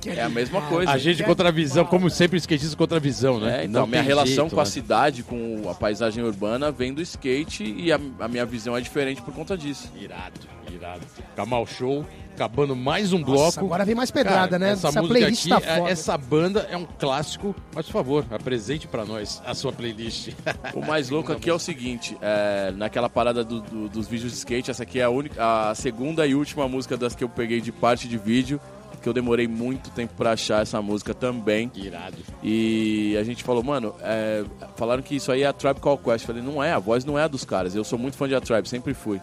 [0.07, 0.91] É a mesma coisa.
[0.91, 3.62] A gente contra a visão, como sempre, skatista contra a visão, né?
[3.62, 4.71] É, então, Não minha relação jeito, com a né?
[4.71, 9.21] cidade, com a paisagem urbana, vem do skate e a, a minha visão é diferente
[9.21, 9.91] por conta disso.
[10.01, 11.00] Irado, irado.
[11.35, 13.61] Kamal Show, acabando mais um Nossa, bloco.
[13.66, 14.72] agora vem mais pedrada, Cara, né?
[14.72, 15.90] Essa, Essa música playlist aqui, tá é- foda.
[15.90, 20.31] essa banda é um clássico, mas por favor, apresente pra nós a sua playlist.
[20.74, 24.38] O mais louco aqui é o seguinte, é, naquela parada do- do- dos vídeos de
[24.38, 27.61] skate, essa aqui é a, única, a segunda e última música das que eu peguei
[27.61, 28.61] de parte de vídeo,
[29.02, 31.70] que eu demorei muito tempo pra achar essa música também.
[31.76, 32.16] Irado.
[32.42, 34.42] E a gente falou, mano, é,
[34.74, 36.22] falaram que isso aí é a Tribe Call Quest.
[36.22, 37.74] Eu falei, não é, a voz não é a dos caras.
[37.76, 39.20] Eu sou muito fã de A Tribe, sempre fui.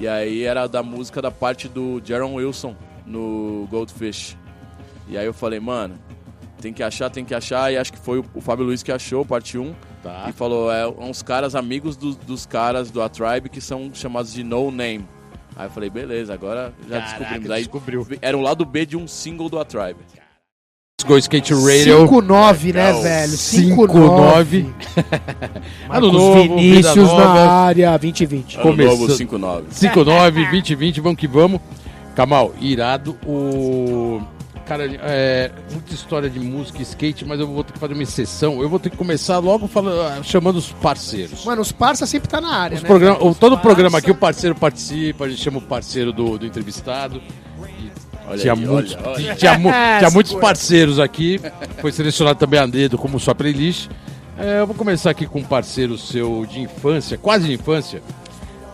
[0.00, 4.34] E aí era da música da parte do Jaron Wilson no Goldfish.
[5.06, 5.98] E aí eu falei, mano,
[6.58, 7.70] tem que achar, tem que achar.
[7.70, 9.74] E acho que foi o, o Fábio Luiz que achou, parte 1.
[10.02, 10.24] Tá.
[10.26, 14.32] E falou, é uns caras amigos dos, dos caras do A Tribe que são chamados
[14.32, 15.06] de No Name.
[15.54, 17.50] Aí eu falei, beleza, agora já Caraca, descobrimos.
[17.50, 18.06] Aí descobriu.
[18.22, 19.98] era o lado B de um single do A Tribe.
[21.04, 22.06] Go Skate Radio.
[22.08, 23.32] 5-9, né, velho?
[23.32, 23.86] 5-9.
[23.86, 24.66] 5-9.
[25.90, 28.54] Ano novo, Vinícius na área, 2020.
[28.56, 28.98] Ano Começou.
[28.98, 29.62] novo 5-9.
[29.70, 31.60] 59, 2020, vamos que vamos.
[32.14, 33.16] Kamal, irado.
[33.26, 34.20] O.
[34.66, 38.04] Cara, é muita história de música e skate, mas eu vou ter que fazer uma
[38.04, 38.62] exceção.
[38.62, 41.44] Eu vou ter que começar logo falando, chamando os parceiros.
[41.44, 42.86] Mano, os parça sempre tá na área, Os né?
[42.88, 46.38] programa- todo Os programa parça- aqui o parceiro participa, a gente chama o parceiro do,
[46.38, 47.20] do entrevistado.
[48.30, 49.34] Olha tinha, aí, muitos, olha, olha.
[49.36, 51.40] tinha mu- tinha muitos parceiros aqui.
[51.80, 53.88] Foi selecionado também a dedo como sua playlist.
[54.38, 58.02] É, eu vou começar aqui com um parceiro seu de infância, quase de infância.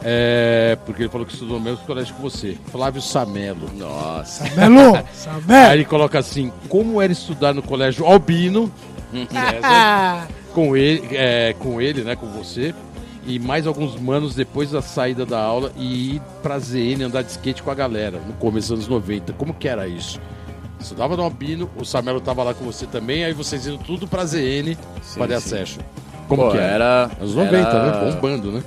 [0.09, 2.57] É, porque ele falou que estudou no mesmo colégio que você.
[2.71, 3.69] Flávio Samelo.
[3.77, 4.45] Nossa.
[4.55, 4.95] Melo!
[4.97, 5.73] Aí Samelo!
[5.73, 8.71] ele coloca assim: como era estudar no colégio Albino,
[9.13, 12.73] César, Ah, com ele, é, com ele, né, com você,
[13.27, 17.31] e mais alguns manos depois da saída da aula e ir pra ZN andar de
[17.33, 19.33] skate com a galera, no começo dos anos 90.
[19.35, 20.21] Como que era isso?
[20.81, 24.25] Estudava no Albino, o Samelo tava lá com você também, aí vocês iam tudo pra
[24.25, 25.49] ZN Sim, fazer a sim.
[25.51, 25.83] session.
[26.29, 27.11] Como Pô, que era?
[27.21, 28.11] Anos 90, era- né?
[28.13, 28.63] Bombando, né?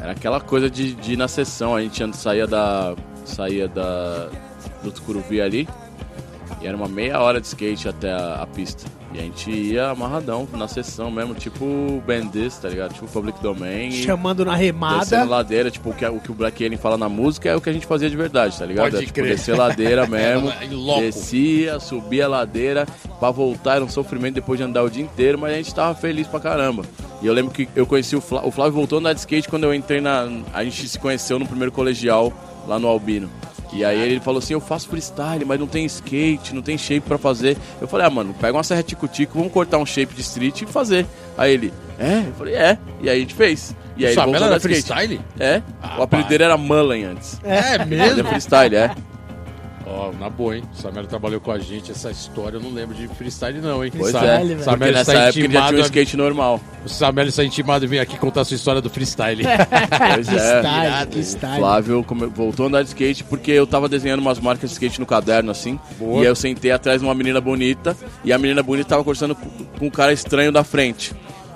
[0.00, 2.94] Era aquela coisa de, de ir na sessão, a gente saía da.
[3.24, 4.28] saía da.
[4.82, 5.68] do Tucuruvi ali.
[6.60, 8.84] E era uma meia hora de skate até a, a pista.
[9.14, 12.94] E a gente ia amarradão na sessão mesmo, tipo Bandits, tá ligado?
[12.94, 13.92] Tipo Public Domain.
[13.92, 15.24] chamando na Descendo remada.
[15.24, 17.70] ladeira, tipo, o que, o que o Black Alien fala na música é o que
[17.70, 18.86] a gente fazia de verdade, tá ligado?
[18.90, 19.28] Pode É, tipo, crer.
[19.36, 20.52] descer ladeira mesmo.
[20.72, 21.00] Loco.
[21.00, 22.86] descia, subia a ladeira,
[23.20, 25.94] pra voltar era um sofrimento depois de andar o dia inteiro, mas a gente tava
[25.94, 26.82] feliz pra caramba.
[27.22, 29.48] E eu lembro que eu conheci o Flávio, o Flávio voltou a andar de skate
[29.48, 30.28] quando eu entrei na.
[30.52, 32.32] A gente se conheceu no primeiro colegial
[32.66, 33.30] lá no Albino.
[33.74, 37.00] E aí ele falou assim, eu faço freestyle, mas não tem skate, não tem shape
[37.00, 37.56] pra fazer.
[37.80, 40.66] Eu falei, ah, mano, pega uma serra tico-tico, vamos cortar um shape de street e
[40.66, 41.04] fazer.
[41.36, 42.20] Aí ele, é?
[42.28, 42.78] Eu falei, é.
[43.00, 43.74] E aí a gente fez.
[43.96, 44.82] E aí o ele voltou Samelo a era skate.
[44.86, 45.20] freestyle?
[45.38, 46.28] É, Ah, o apelido para.
[46.30, 47.40] dele era Mullen antes.
[47.44, 48.20] É Ele mesmo?
[48.20, 48.94] é freestyle, é.
[49.96, 50.64] Ó, na boa, hein?
[50.72, 53.92] O Samelo trabalhou com a gente, essa história eu não lembro de freestyle não, hein?
[53.96, 54.64] Pois Sa- Freestyle, é, velho.
[54.78, 56.60] porque nessa está época ele já tinha um intimado, skate normal.
[56.84, 59.44] o Samelo está intimado em vir aqui contar a sua história do freestyle.
[60.14, 60.58] Pois é.
[60.58, 61.10] style, irado.
[61.10, 61.58] que style.
[61.58, 64.98] Flávio come- voltou a andar de skate porque eu tava desenhando umas marcas de skate
[65.00, 65.78] no caderno, assim.
[65.98, 66.16] Boa.
[66.16, 67.96] E aí eu sentei atrás de uma menina bonita.
[68.24, 71.12] E a menina bonita tava conversando com, com um cara estranho da frente.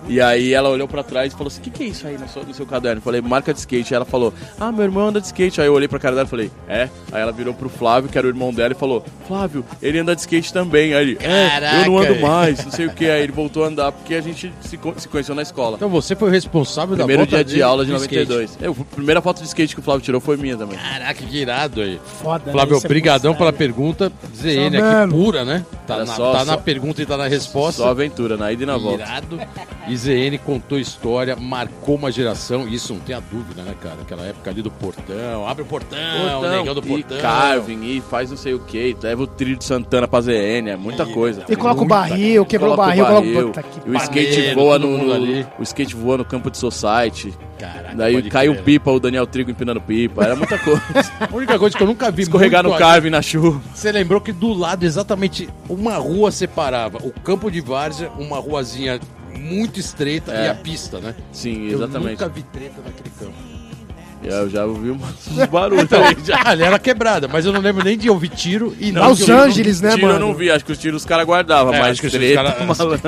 [0.09, 2.17] E aí ela olhou pra trás e falou assim: O que, que é isso aí
[2.17, 2.99] no seu, no seu caderno?
[2.99, 3.93] Eu falei: Marca de skate.
[3.93, 5.61] Aí ela falou: Ah, meu irmão anda de skate.
[5.61, 6.89] Aí eu olhei pra cara dela e falei: É.
[7.13, 10.15] Aí ela virou pro Flávio, que era o irmão dela, e falou: Flávio, ele anda
[10.15, 10.95] de skate também.
[10.95, 13.05] Aí ele: É, eu não ando mais, não sei o que.
[13.09, 15.77] Aí ele voltou a andar porque a gente se, se conheceu na escola.
[15.77, 18.29] Então você foi o responsável Primeiro da volta dia de dele aula de skate.
[18.29, 18.59] 92.
[18.63, 20.79] Eu, a primeira foto de skate que o Flávio tirou foi minha também.
[20.79, 22.01] Caraca, que irado aí.
[22.23, 22.53] Foda, né?
[22.53, 24.13] Flávio, é brigadão muito pela pergunta.
[24.35, 25.13] ZN aqui Samelo.
[25.13, 25.65] pura, né?
[25.87, 27.83] Tá, na, só- tá só- na pergunta e tá na resposta.
[27.83, 29.03] Só aventura, na ida e na volta.
[29.03, 29.41] Irado.
[29.89, 32.69] E ZN contou história, marcou uma geração.
[32.69, 33.97] Isso não tem a dúvida, né, cara?
[34.03, 35.47] Aquela época ali do portão.
[35.47, 35.99] Abre o portão,
[36.41, 37.19] o negão do e portão.
[37.21, 40.77] carving, e faz não sei o que, leva o trilho de Santana pra ZN, é
[40.77, 41.45] muita coisa.
[41.49, 45.13] E coloca o barril, quebrou o Coloca barril, coloca e o skate voa no, no-
[45.13, 45.47] ali.
[45.59, 47.35] o skate voa no campo de society.
[47.59, 48.65] Caraca, Daí pode cai um crer.
[48.65, 50.23] pipa, o Daniel Trigo empinando pipa.
[50.23, 50.81] Era muita coisa.
[51.21, 53.61] A única coisa que eu nunca vi Escorregar no carving na chuva.
[53.75, 59.01] Você lembrou que do lado, exatamente, uma rua separava o campo de várzea, uma ruazinha
[59.37, 60.47] muito estreita É.
[60.47, 61.15] e a pista, né?
[61.33, 62.13] Sim, Eu exatamente.
[62.13, 63.59] nunca vi treta naquele campo.
[64.21, 66.17] Eu já ouvi uns barulhos ali.
[66.25, 66.41] Já.
[66.45, 69.29] Ah, ela era quebrada, mas eu não lembro nem de ouvir tiro e não Los
[69.31, 70.15] Angeles, né, tiro mano?
[70.17, 72.13] eu não vi, acho que os tiros os caras guardavam, É, mas acho que os
[72.13, 73.01] treta, cara- malandro.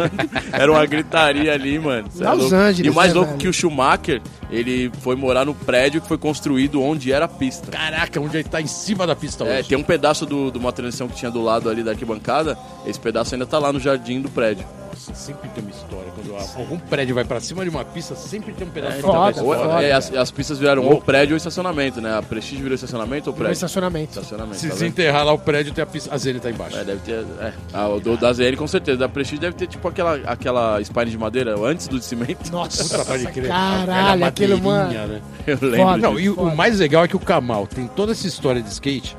[0.53, 2.09] Era uma gritaria ali, mano.
[2.21, 2.55] É Los louco.
[2.55, 3.41] Angeles, E o mais né, louco velho?
[3.41, 7.73] que o Schumacher, ele foi morar no prédio que foi construído onde era a pista.
[7.73, 9.69] Caraca, onde ele tá em cima da pista É, hoje.
[9.69, 12.57] tem um pedaço do, de uma transição que tinha do lado ali da arquibancada,
[12.87, 14.65] esse pedaço ainda tá lá no jardim do prédio.
[14.91, 16.10] Nossa, sempre tem uma história.
[16.57, 19.33] Algum prédio vai pra cima de uma pista, sempre tem um pedaço É, pra foda,
[19.33, 19.39] trás.
[19.47, 19.83] Ou- foda.
[19.83, 22.17] é, as, as pistas viraram ou prédio ou estacionamento, né?
[22.17, 23.53] A Prestige virou estacionamento ou prédio?
[23.53, 24.11] estacionamento.
[24.19, 24.81] Estacionamento, Se tá vendo?
[24.83, 26.15] desenterrar lá o prédio, tem a pista.
[26.15, 26.77] A Zene tá embaixo.
[26.77, 27.25] É, deve ter.
[27.41, 27.53] É.
[27.73, 28.99] Ah, o do, da ZL com certeza.
[28.99, 32.51] Da Prestige deve ter tipo aquela, aquela spine de madeira antes do de cimento.
[32.51, 33.49] Nossa, Puta, pode crer.
[33.49, 35.13] caralho, Aquela aquele madeirinha, mano.
[35.15, 35.21] né?
[35.47, 35.77] Eu lembro.
[35.87, 35.97] Foda.
[35.99, 36.55] Não, e o- o Foda.
[36.55, 39.17] mais legal é que o Kamal tem toda essa história de skate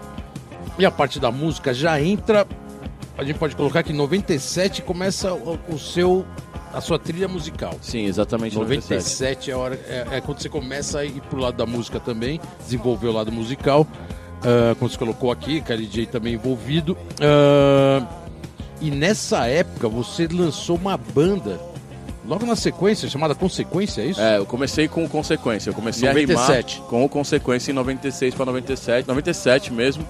[0.80, 2.46] e a parte da música já entra.
[3.18, 6.26] A gente pode colocar que em 97 começa o, o seu.
[6.74, 7.78] A sua trilha musical.
[7.82, 8.56] Sim, exatamente.
[8.56, 8.90] 97.
[8.90, 12.40] 97 é, hora, é, é quando você começa a ir pro lado da música também,
[12.60, 13.86] desenvolver o lado musical.
[14.80, 16.98] como você colocou aqui, KLJ também envolvido.
[17.20, 18.06] Ah,
[18.82, 21.60] e nessa época você lançou uma banda,
[22.26, 24.22] logo na sequência, chamada Consequência, é isso?
[24.22, 25.70] É, eu comecei com o Consequência.
[25.70, 26.76] Eu comecei a 97.
[26.76, 29.08] queimar com o Consequência em 96 para 97.
[29.08, 30.06] 97 mesmo,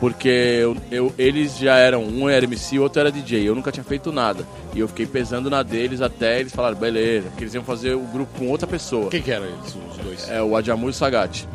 [0.00, 3.48] porque eu, eu- eles já eram, um era MC e o outro era DJ.
[3.48, 4.44] Eu nunca tinha feito nada.
[4.74, 8.00] E eu fiquei pesando na deles até eles falaram, beleza, que eles iam fazer o
[8.00, 9.10] grupo com outra pessoa.
[9.10, 10.28] Quem que era eles, os dois?
[10.30, 11.46] É o Adjamu e o Sagat.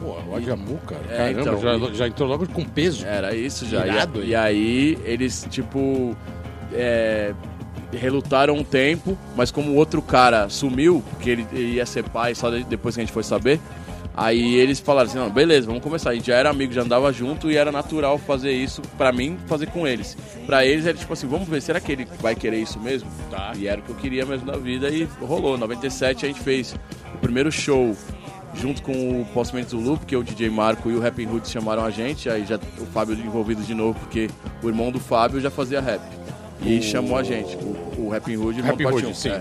[0.00, 1.00] Pô, o Ajamu, cara.
[1.10, 3.04] É, Caramba, então, já, e- já entrou logo com peso.
[3.06, 3.84] Era isso já.
[3.86, 4.28] E, Irado, hein?
[4.28, 6.14] e aí eles, tipo,
[6.72, 7.32] é,
[7.92, 12.50] relutaram um tempo, mas como o outro cara sumiu, porque ele ia ser pai só
[12.50, 13.60] de- depois que a gente foi saber,
[14.16, 16.10] aí eles falaram assim, não, beleza, vamos começar.
[16.10, 19.36] A gente já era amigo, já andava junto e era natural fazer isso pra mim,
[19.46, 20.16] fazer com eles.
[20.46, 23.08] Pra eles era tipo assim, vamos ver, será que ele vai querer isso mesmo?
[23.30, 23.52] Tá.
[23.56, 25.56] E era o que eu queria mesmo da vida e rolou.
[25.56, 26.74] Em 97 a gente fez
[27.14, 27.94] o primeiro show
[28.54, 31.90] junto com o Postamento Zulu, porque o DJ Marco e o Rap Roots chamaram a
[31.90, 34.30] gente, aí já o Fábio envolvido de novo, porque
[34.62, 36.00] o irmão do Fábio já fazia rap.
[36.62, 39.28] E chamou a gente, o, o Rap Hood, irmão Rap Hood, sim.
[39.30, 39.40] é.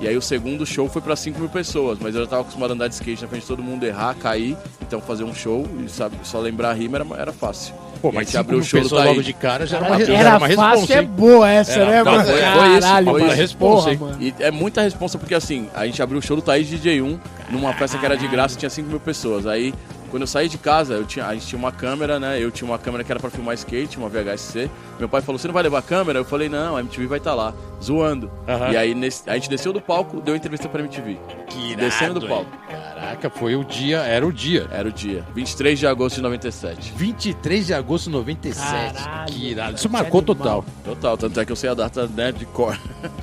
[0.00, 2.70] E aí o segundo show foi pra 5 mil pessoas, mas eu já tava acostumado
[2.70, 5.66] a andar de skate na frente de todo mundo errar, cair, então fazer um show
[5.84, 7.74] e sabe, só lembrar a rima era, era fácil.
[8.00, 9.10] Pô, mas cinco abriu o show do pessoas Taí.
[9.10, 11.90] logo de cara já era uma, Era, era uma responsa, fácil, é boa essa, Era,
[11.90, 12.24] né, não, mano?
[12.24, 13.34] foi- foi isso, Caralho, foi isso.
[13.34, 14.16] Responsa, Porra.
[14.20, 17.18] E é muita responsa porque assim, a gente abriu o show do Thaís DJ1
[17.50, 19.48] numa festa que era de graça e tinha 5 mil pessoas.
[19.48, 19.74] Aí,
[20.08, 22.42] quando eu saí de casa, eu tinha, a gente tinha uma câmera, né?
[22.42, 24.70] Eu tinha uma câmera que era pra filmar skate, uma VHSC.
[24.98, 26.18] Meu pai falou: Você não vai levar a câmera?
[26.18, 28.30] Eu falei: Não, a MTV vai estar lá, zoando.
[28.48, 28.70] Aham.
[28.72, 31.18] E aí nesse- a gente desceu do palco, deu entrevista pra MTV.
[31.48, 32.32] Que irado, Descendo do hein?
[32.32, 32.50] palco.
[32.68, 34.66] Caraca, foi o dia, era o dia.
[34.70, 36.92] Era o dia, 23 de agosto de 97.
[36.96, 38.94] 23 de agosto de 97.
[39.02, 39.74] Caralho, que irado.
[39.76, 40.64] Isso que marcou total.
[40.84, 42.78] Total, tanto é que eu sei a data né, de cor.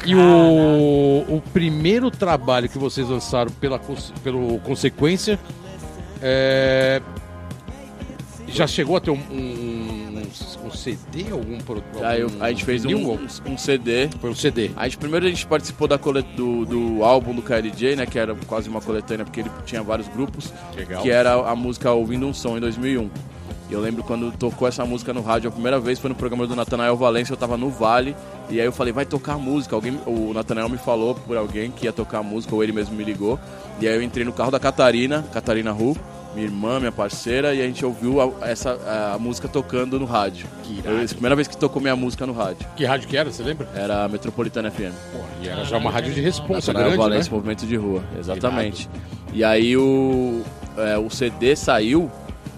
[0.05, 0.19] E o,
[1.27, 3.79] o primeiro trabalho que vocês lançaram pela,
[4.23, 5.39] pelo Consequência
[6.27, 7.01] é,
[8.47, 10.21] já chegou a ter um, um,
[10.65, 11.31] um CD?
[11.31, 14.71] Algum, pro- Aí eu- a gente fez um, um CD Foi um CD.
[14.75, 18.05] A gente, primeiro a gente participou da colet do, do álbum do KLJ, né?
[18.05, 20.51] Que era quase uma coletânea, porque ele tinha vários grupos.
[20.75, 21.01] Legal.
[21.03, 23.09] Que era a música Ouvindo um Som, em 2001.
[23.67, 26.45] E eu lembro quando tocou essa música no rádio a primeira vez, foi no programa
[26.45, 28.15] do Natanael Valência, eu tava no Vale.
[28.47, 29.75] E aí eu falei, vai tocar a música.
[29.75, 32.95] Alguém, o Natanael me falou por alguém que ia tocar a música, ou ele mesmo
[32.95, 33.39] me ligou.
[33.81, 35.97] E aí eu entrei no carro da Catarina, Catarina Ru,
[36.35, 40.47] minha irmã, minha parceira, e a gente ouviu a, essa, a, música tocando no rádio.
[40.63, 42.67] Que Eu, a primeira vez que tocou minha música no rádio.
[42.75, 43.67] Que rádio que era, você lembra?
[43.73, 44.93] Era a Metropolitana FM.
[45.13, 47.35] Pô, e era já uma rádio de responsa Natanael grande, Valência, né?
[47.35, 48.89] Movimento de Rua, exatamente.
[49.33, 50.43] E aí o,
[50.77, 52.11] é, o CD saiu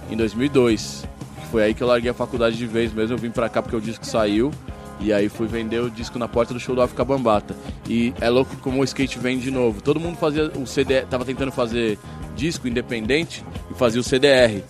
[0.10, 1.06] em 2002.
[1.52, 3.14] Foi aí que eu larguei a faculdade de vez mesmo.
[3.14, 4.52] Eu vim pra cá porque o disco saiu.
[5.00, 7.56] E aí fui vender o disco na porta do show do África Bambata.
[7.88, 9.82] E é louco como o skate vem de novo.
[9.82, 12.00] Todo mundo fazia o CD, tava tentando fazer
[12.36, 14.64] disco independente e fazia o CDR.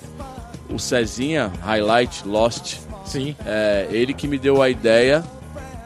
[0.70, 3.36] O Cezinha, Highlight, Lost, Sim.
[3.46, 5.24] é, ele que me deu a ideia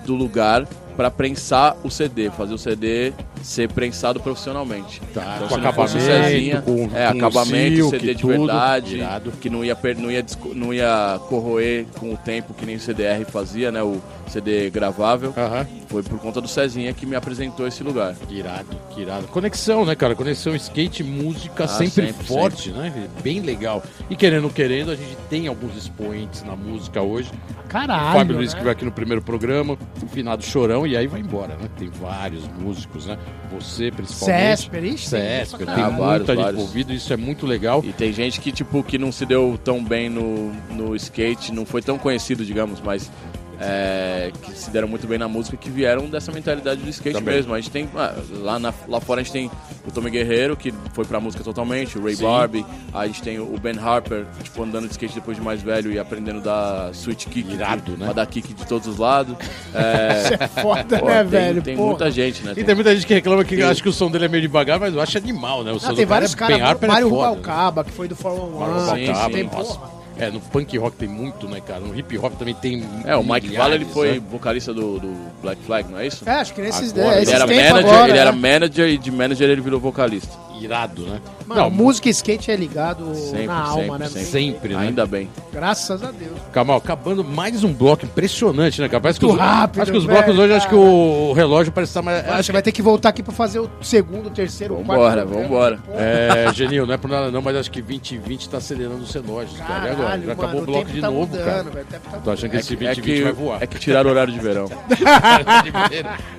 [0.05, 0.65] do lugar
[0.97, 5.01] para prensar o CD, fazer o CD ser prensado profissionalmente.
[5.13, 9.31] Tá, Então, com acabamento, com- é, com acabamento, silk, CD de tudo, verdade, irado.
[9.39, 10.25] que não ia, não, ia,
[10.55, 13.81] não ia corroer com o tempo que nem o CDR fazia, né?
[13.83, 15.33] O CD gravável.
[15.37, 15.67] Aham.
[15.91, 18.15] Foi por conta do Cezinha que me apresentou esse lugar.
[18.15, 19.27] Que irado, que irado.
[19.27, 20.15] Conexão, né, cara?
[20.15, 23.09] Conexão skate, música Ah, sempre, sempre, forte, né?
[23.21, 23.83] Bem legal.
[24.09, 27.29] E querendo ou querendo, a gente tem alguns expoentes na música hoje.
[27.67, 28.17] Caralho.
[28.17, 28.57] Fábio Luiz né?
[28.57, 31.69] que veio aqui no primeiro programa, o finado Chorão, e aí vai embora, né?
[31.77, 33.17] Tem vários músicos, né?
[33.51, 34.39] Você, principalmente.
[34.39, 35.97] Césper, tem Césper, tem Ah, caralho.
[35.97, 36.61] vários, muita gente vários.
[36.61, 37.81] envolvida, isso é muito legal.
[37.83, 41.65] E tem gente que, tipo, que não se deu tão bem no, no skate, não
[41.65, 43.11] foi tão conhecido, digamos, mas
[43.61, 47.35] é, que se deram muito bem na música, que vieram dessa mentalidade do skate Também.
[47.35, 47.53] mesmo.
[47.53, 49.51] A gente tem, ah, lá, na- lá fora a gente tem
[49.87, 52.23] o Tommy Guerreiro, que foi pra música totalmente, o Ray Sim.
[52.23, 55.91] Barbie, a gente tem o Ben Harper, tipo, andando de skate depois de mais velho
[55.91, 58.05] e aprendendo da switch kick, Irado, né?
[58.05, 59.35] pra dar kick de todos os lados.
[59.73, 61.61] É, Isso é foda, pô, né, tem, velho?
[61.61, 61.89] tem Porra.
[61.89, 62.53] muita gente, né?
[62.57, 64.41] E tem muita gente que reclama que Tem- acha que o som dele é meio
[64.41, 65.71] devagar, mas eu acho animal, né?
[65.71, 67.27] O som Ah, do tem cara vários é caras, bem Harper é Mário foda, né?
[67.29, 68.79] Rubalcaba, que foi do Fórmula Mário 1.
[68.79, 69.31] Sim, Rubalcaba, sim.
[69.33, 69.73] tem, nossa.
[69.79, 70.00] porra.
[70.21, 71.79] É, no punk rock tem muito, né, cara?
[71.79, 74.21] No hip hop também tem É, o Mike Valla, ele foi né?
[74.29, 76.23] vocalista do, do Black Flag, não é isso?
[76.29, 78.37] É, acho que nesses, Agora, é, ele esses Ele era, manager, agora, ele era né?
[78.53, 80.31] manager e de manager ele virou vocalista.
[80.61, 81.19] Irado, né?
[81.47, 84.07] Mano, Não, música e skate é ligado Sempre, na alma, sempre, né?
[84.07, 84.25] sempre.
[84.25, 84.79] sempre, né?
[84.81, 85.29] Ainda bem.
[85.51, 86.37] Graças a Deus.
[86.53, 89.01] Kamal, acabando mais um bloco impressionante, né, cara?
[89.01, 90.85] Parece que Muito os, rápido, acho que os velho, blocos hoje, acho que cara.
[90.87, 92.27] o relógio parece estar mais.
[92.29, 95.01] Acho que vai ter que voltar aqui pra fazer o segundo, o terceiro, o quarto.
[95.01, 95.79] Vambora, vambora.
[95.95, 99.57] É, Genil, não é por nada não, mas acho que 2020 tá acelerando os relógios,
[99.59, 99.87] cara.
[99.87, 100.21] E agora?
[100.21, 101.63] Já acabou mano, o bloco de tá novo, mudando, cara.
[101.63, 103.63] velho, tá Tô achando que esse É 2020 que, vai voar.
[103.63, 104.65] é que tiraram o horário de verão.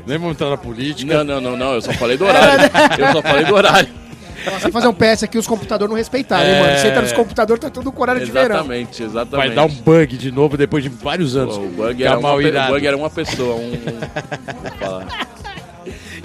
[0.07, 1.23] Nem vamos entrar na política.
[1.25, 1.75] Não, não, não, não.
[1.75, 2.71] Eu só falei do horário.
[2.99, 3.89] Eu só falei do horário.
[4.61, 6.61] Você fazer um PS aqui, os computadores não respeitaram, hein, É.
[6.61, 6.79] mano?
[6.79, 8.57] Você entra nos computadores, tá tudo com horário de verão.
[8.57, 9.47] Exatamente, exatamente.
[9.49, 11.57] Vai dar um bug de novo depois de vários anos.
[11.57, 12.73] Pô, o bug era, uma, pe- o irado.
[12.73, 13.71] bug era uma pessoa, um.
[13.71, 15.29] vou falar.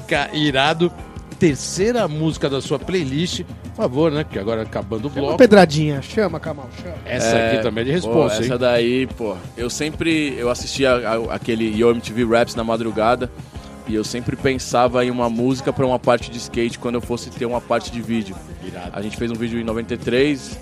[0.08, 0.92] Ca- irado.
[1.40, 3.44] Terceira música da sua playlist.
[3.44, 4.24] Por favor, né?
[4.24, 5.38] Porque agora acabando o Chama bloco.
[5.38, 6.96] pedradinha, chama, Kamal, chama.
[7.06, 8.60] Essa aqui também é de pô, resposta, Essa hein?
[8.60, 9.36] daí, pô.
[9.56, 10.34] Eu sempre.
[10.36, 13.30] Eu assistia a- aquele Yo MTV Raps na madrugada.
[13.88, 17.30] E eu sempre pensava em uma música pra uma parte de skate quando eu fosse
[17.30, 18.36] ter uma parte de vídeo.
[18.66, 18.92] Irado.
[18.94, 20.58] A gente fez um vídeo em 93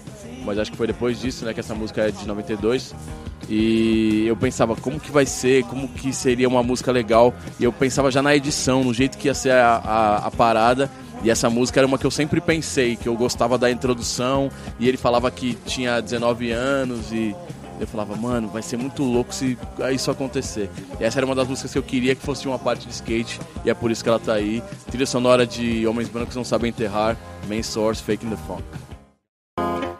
[0.46, 2.94] mas acho que foi depois disso, né, que essa música é de 92.
[3.50, 7.34] E eu pensava como que vai ser, como que seria uma música legal.
[7.60, 10.90] E eu pensava já na edição, no jeito que ia ser a, a, a parada.
[11.24, 14.50] E essa música era uma que eu sempre pensei, que eu gostava da introdução.
[14.80, 17.36] E ele falava que tinha 19 anos e
[17.80, 19.58] eu falava, mano, vai ser muito louco se
[19.94, 20.70] isso acontecer.
[21.00, 23.40] E essa era uma das músicas que eu queria que fosse uma parte de skate,
[23.64, 24.64] e é por isso que ela tá aí.
[24.90, 28.64] Trilha sonora de Homens Brancos Não Sabem Enterrar, Main Source, Faking the Funk.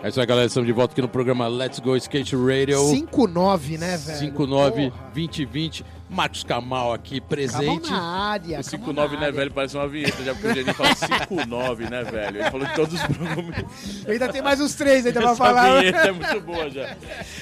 [0.06, 0.46] É isso aí, galera.
[0.46, 2.78] Estamos de volta aqui no programa Let's Go Skate Radio.
[2.78, 4.20] 5-9, né, velho?
[4.20, 5.84] 59 2020.
[6.08, 7.90] Marcos Camal aqui presente.
[7.90, 8.60] Camal na área.
[8.60, 9.52] O 59, né, velho?
[9.52, 12.38] Parece uma vinheta, já porque o Geninho fala 59, né, velho?
[12.42, 13.56] Ele falou que todos os programas.
[14.08, 15.80] Ainda tem mais uns três ainda pra falar.
[15.80, 16.96] vinheta é muito boa já.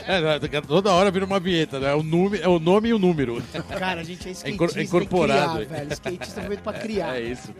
[0.08, 1.92] É, né, toda hora vira uma vinheta, né?
[1.92, 3.44] É o, nome, é o nome e o número.
[3.78, 5.66] Cara, a gente é skatista, incor- tem que incorporado.
[5.66, 5.92] criar, velho.
[5.94, 7.16] Skatista é feito pra criar.
[7.18, 7.54] É isso.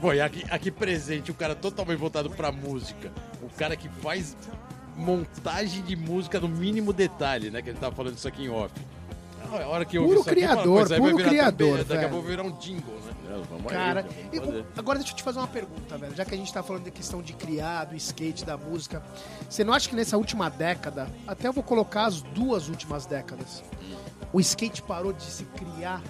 [0.00, 3.10] Pô, e aqui, aqui presente, o cara totalmente voltado pra música.
[3.42, 4.36] O cara que faz
[4.96, 7.62] montagem de música no mínimo detalhe, né?
[7.62, 8.72] Que ele tava falando isso aqui em off.
[9.52, 12.04] A hora que eu Puro aqui, criador, "Pô, isso aí vai puro criador, também, Daqui
[12.04, 13.12] a pouco virar um jingle, né?
[13.28, 16.14] É, vamos Cara, aí, e agora deixa eu te fazer uma pergunta, velho.
[16.14, 19.02] Já que a gente tá falando da questão de criar, do skate, da música.
[19.48, 23.62] Você não acha que nessa última década, até eu vou colocar as duas últimas décadas,
[24.32, 26.02] o skate parou de se criar?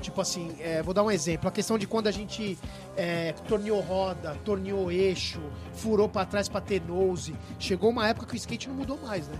[0.00, 1.48] Tipo assim, é, vou dar um exemplo.
[1.48, 2.58] A questão de quando a gente
[2.96, 5.40] é, torneou roda, torneou eixo,
[5.72, 7.34] furou pra trás pra ter nose.
[7.58, 9.38] Chegou uma época que o skate não mudou mais, né?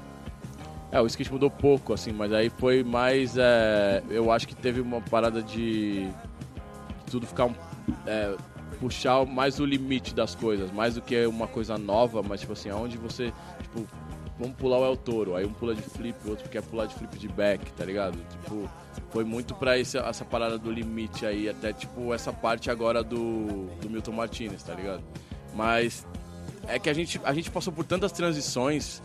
[0.94, 3.36] É, o skate mudou pouco, assim, mas aí foi mais.
[3.36, 6.08] é, eu acho que teve uma parada de
[7.10, 7.50] tudo ficar.
[8.06, 8.36] é,
[8.78, 12.70] puxar mais o limite das coisas, mais do que uma coisa nova, mas tipo assim,
[12.70, 13.32] aonde você.
[13.60, 13.84] Tipo,
[14.38, 16.94] vamos pular o El Toro, aí um pula de flip, o outro quer pular de
[16.94, 18.16] flip de back, tá ligado?
[18.30, 18.70] Tipo,
[19.10, 23.66] foi muito pra esse, essa parada do limite aí, até tipo essa parte agora do,
[23.80, 25.02] do Milton Martinez, tá ligado?
[25.56, 26.06] Mas
[26.68, 29.02] é que a gente, a gente passou por tantas transições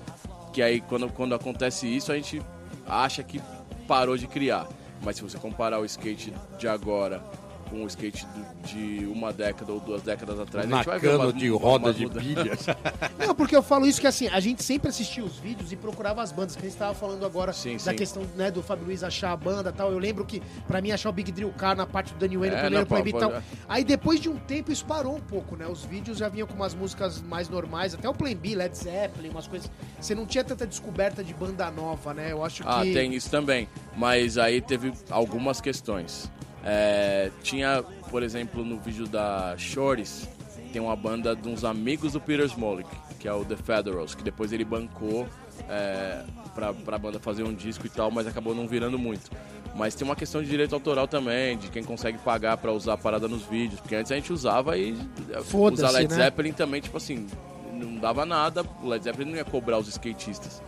[0.53, 2.41] que aí quando, quando acontece isso a gente
[2.87, 3.41] acha que
[3.87, 4.67] parou de criar.
[5.01, 7.23] Mas se você comparar o skate de agora
[7.69, 8.25] com o skate
[8.65, 12.07] de uma década ou duas décadas atrás, a gente vai ver umas- de roda de
[12.09, 12.65] pilhas.
[13.19, 16.21] Não, porque eu falo isso que assim, a gente sempre assistia os vídeos e procurava
[16.21, 17.95] as bandas, que a gente tava falando agora Sim, da sim.
[17.95, 19.91] questão né, do Fábio Luiz achar a banda e tal.
[19.91, 22.55] Eu lembro que, pra mim, achar o Big Drill Car na parte do Daniel Wayne,
[22.55, 23.31] É, o primeiro e tal.
[23.33, 23.41] é.
[23.67, 25.67] Aí depois de um tempo isso parou um pouco, né?
[25.67, 29.29] Os vídeos já vinham com umas músicas mais normais, até o Plan B, Led Zeppelin,
[29.29, 29.69] umas coisas.
[29.99, 32.31] Você não tinha tanta descoberta de banda nova, né?
[32.31, 32.93] Eu acho Ah, que.
[32.93, 33.67] tem isso também.
[33.95, 36.29] Mas aí teve algumas questões.
[36.63, 40.27] É, tinha, por exemplo, no vídeo da Shorties,
[40.71, 44.23] tem uma banda de uns amigos do Peter Smolik, que é o The Federals, que
[44.23, 45.27] depois ele bancou
[45.67, 49.29] é, pra, pra banda fazer um disco e tal, mas acabou não virando muito.
[49.75, 52.97] Mas tem uma questão de direito autoral também, de quem consegue pagar pra usar a
[52.97, 54.95] parada nos vídeos, porque antes a gente usava e
[55.43, 56.23] Foda-se, usar Led né?
[56.23, 57.27] Zeppelin também, tipo assim,
[57.71, 60.61] não dava nada, o Led Zeppelin não ia cobrar os skatistas.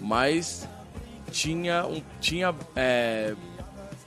[0.00, 0.66] Mas
[1.30, 3.34] tinha, um, tinha é,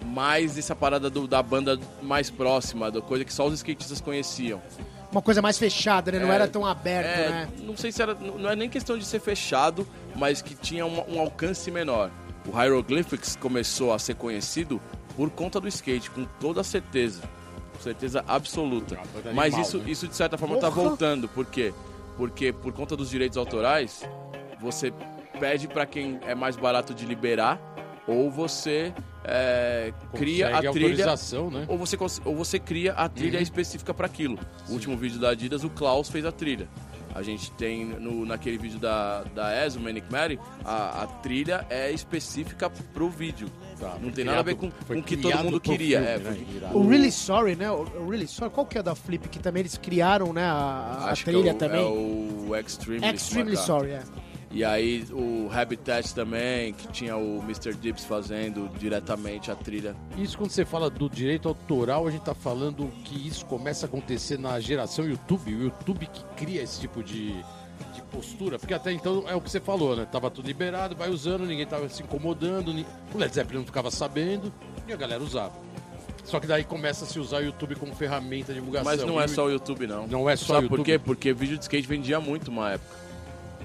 [0.05, 4.61] mais essa parada do- da banda mais próxima, da coisa que só os skatistas conheciam.
[5.11, 6.19] Uma coisa mais fechada, né?
[6.19, 7.49] Não É, era tão aberto, É, né?
[7.63, 8.13] Não sei se era.
[8.13, 12.11] Não é nem questão de ser fechado, mas que tinha um, um alcance menor.
[12.47, 14.79] O Hieroglyphics começou a ser conhecido
[15.15, 17.21] por conta do skate, com toda certeza.
[17.73, 18.99] Com certeza absoluta.
[19.01, 19.83] Ah, foi Mas animal, isso, né?
[19.89, 20.89] isso de certa forma está Porra!
[20.89, 21.27] voltando.
[21.27, 21.73] Por quê?
[22.15, 24.03] Porque por conta dos direitos autorais,
[24.61, 24.93] você
[25.39, 27.59] pede para quem é mais barato de liberar,
[28.09, 28.93] ou você
[29.23, 31.65] é, cria a trilha autorização, né?
[31.67, 33.43] ou você, ou você cria a trilha Uhum.
[33.43, 34.37] específica para aquilo.
[34.67, 36.67] O último vídeo da Adidas, o Klaus fez a trilha.
[37.13, 41.91] A gente tem no, naquele vídeo da, da ESO, Manic Mary, a, a trilha é
[41.91, 43.49] específica pro vídeo.
[43.79, 45.99] Tá, Não tem criado- nada a ver com, o que todo mundo queria.
[46.01, 46.45] filme, é, né?
[46.71, 46.79] foi-.
[46.79, 47.71] O Really Sorry, né?
[47.71, 49.27] O Really Sorry, qual que é da Flip?
[49.27, 50.43] Que também eles criaram, né?
[50.43, 51.81] A, a que trilha é o, também.
[51.81, 53.57] É o Extremely, Extremely.
[53.57, 54.03] Sorry, é.
[54.51, 57.73] E aí o Habitat também, que tinha o Mr.
[57.75, 59.95] Dips fazendo diretamente a trilha.
[60.17, 63.87] Isso quando você fala do direito autoral, a gente tá falando que isso começa a
[63.87, 65.53] acontecer na geração YouTube.
[65.53, 67.31] O YouTube que cria esse tipo de,
[67.93, 68.57] de postura.
[68.57, 70.07] Porque até então é o que você falou, né?
[70.11, 72.73] Tava tudo liberado, vai usando, ninguém tava se incomodando.
[73.13, 74.51] O Led Zeppelin não ficava sabendo
[74.87, 75.53] e a galera usava.
[76.25, 78.91] Só que daí começa a se usar o YouTube como ferramenta de divulgação.
[78.91, 80.07] Mas não é só o YouTube, não.
[80.07, 80.77] Não é só Sabe YouTube?
[80.77, 80.99] por quê?
[80.99, 83.08] Porque vídeo de skate vendia muito uma época.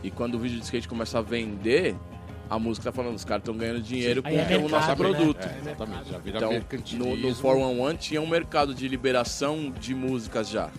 [0.05, 1.97] E quando o vídeo de skate começa a vender,
[2.49, 4.89] a música tá falando, os caras estão ganhando dinheiro Aí com é o mercado, nosso
[4.89, 4.95] né?
[4.95, 5.45] produto.
[5.45, 6.11] É, exatamente.
[6.11, 7.17] Já vira Então, no, mercantilismo.
[7.17, 10.71] no 411 tinha um mercado de liberação de músicas já.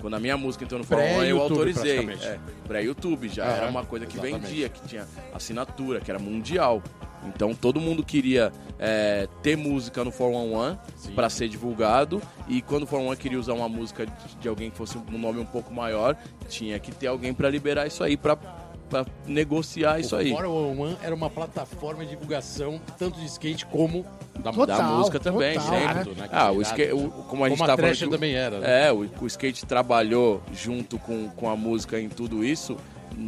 [0.00, 2.28] Quando a minha música entrou no 411, eu Pré-YouTube, autorizei.
[2.28, 3.46] É, pré-YouTube já.
[3.46, 4.46] Era uma coisa que exatamente.
[4.46, 6.80] vendia, que tinha assinatura, que era mundial.
[7.26, 11.12] Então todo mundo queria é, ter música no 411 Sim.
[11.14, 12.22] para ser divulgado.
[12.46, 15.40] E quando o 411 queria usar uma música de, de alguém que fosse um nome
[15.40, 16.16] um pouco maior,
[16.48, 18.36] tinha que ter alguém para liberar isso aí para
[18.88, 20.30] pra negociar isso aí.
[20.32, 24.04] O 411 era uma plataforma de divulgação tanto de skate como
[24.38, 26.14] da, Total, da música também, total, sempre.
[26.20, 26.28] né?
[26.32, 28.86] Ah, o skate, o- como a gente Como a falando que também era, né?
[28.88, 32.76] É, o, o skate trabalhou junto com, com a música em tudo isso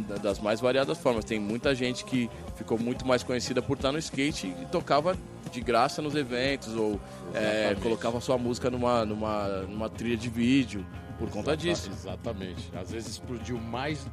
[0.07, 1.25] da- das mais variadas formas.
[1.25, 5.17] Tem muita gente que ficou muito mais conhecida por estar no skate e tocava
[5.51, 6.97] de graça nos eventos ou
[7.33, 10.85] é, colocava sua música numa, numa, numa trilha de vídeo
[11.21, 11.89] por conta Exata- disso.
[11.91, 12.71] Exatamente.
[12.75, 14.05] Às vezes explodiu mais,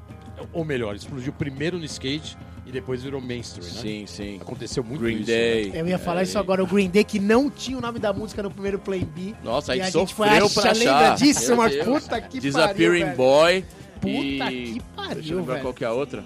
[0.53, 2.37] ou melhor, explodiu primeiro no skate
[2.67, 3.81] e depois virou mainstream, né?
[3.81, 4.39] Sim, sim.
[4.41, 5.27] Aconteceu muito Green isso.
[5.27, 5.73] Day.
[5.75, 8.13] Eu ia falar É, isso agora, o Green Day, que não tinha o nome da
[8.13, 9.35] música no primeiro Play B.
[9.43, 11.85] Nossa, a E gente a gente foi achar, pra lembra disso, Deus.
[12.03, 13.17] puta que Disappearing pariu.
[13.17, 13.65] Boy.
[14.01, 14.11] Puta
[14.53, 14.73] e...
[14.75, 15.65] que pariu, Deixa eu lembrar velho.
[15.65, 16.23] qual que é a outra.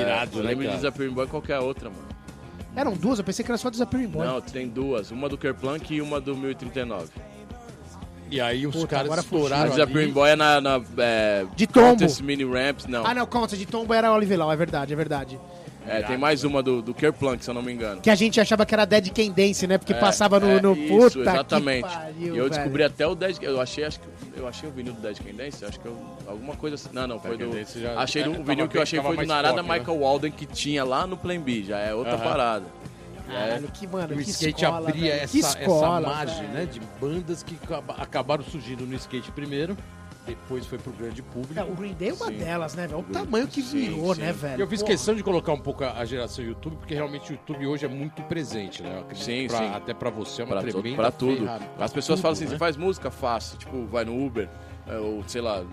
[0.00, 0.74] Irado, eu né, lembro de?
[0.76, 2.02] Disappearing Boy qual que é a outra, mano.
[2.74, 4.26] Eram duas, eu pensei que era só Disappearing Boy.
[4.26, 5.10] Não, tem duas.
[5.10, 7.10] Uma do Kerplunk e uma do 1039.
[8.32, 9.20] E aí os Puta, caras agora.
[9.20, 10.12] A estouraram Disappearing ali.
[10.12, 10.60] Boy é na...
[10.60, 11.88] na é, De tombo.
[11.90, 13.06] Contest Mini Ramps, não.
[13.06, 15.38] Ah, não, conta, de Tombo era Oliver Law, é verdade, é verdade.
[15.86, 18.00] É, tem mais uma do, do Kerplunk, se eu não me engano.
[18.00, 19.76] Que a gente achava que era Dead Can Dance, né?
[19.78, 21.88] Porque É, passava no, é, no isso, puta exatamente.
[21.88, 22.50] que pariu, e eu velho.
[22.50, 24.06] descobri até o Dead Eu achei, acho que
[24.36, 26.88] eu achei o vinil do Dead Can Dance, acho que eu, alguma coisa assim.
[26.92, 27.56] Não, não, foi Dead do.
[27.56, 29.78] Dance já- achei é, o vinil que eu achei foi do Narada pop, né?
[29.78, 32.22] Michael Walden que tinha lá no Plan B, já é outra Aham.
[32.24, 32.64] parada.
[33.26, 35.22] Caralho, que, mano, O que skate escola, abria velho.
[35.24, 36.66] essa, que escola, essa margem, né?
[36.66, 39.76] De bandas que acaba- acabaram surgindo no skate primeiro,
[40.26, 41.58] depois foi pro grande público.
[41.58, 42.36] É, o Green Day é uma Sim.
[42.38, 43.00] delas, né, velho?
[43.00, 44.20] O tamanho que Sim, virou, sim.
[44.20, 44.62] né, velho?
[44.62, 44.92] Eu fiz Porra.
[44.92, 47.88] questão de colocar um pouco a, a geração YouTube, porque realmente o YouTube hoje é
[47.88, 49.02] muito presente, né?
[49.14, 49.68] Sim, pra- sim.
[49.74, 51.36] Até pra você é uma Pra, tu- tremenda pra tudo.
[51.38, 51.70] ferramenta.
[51.84, 52.50] As pessoas Tudo, falam assim: né?
[52.50, 53.10] você faz música?
[53.10, 53.56] Faço.
[53.56, 54.48] Tipo, vai no Uber,
[54.86, 55.64] é, ou sei lá,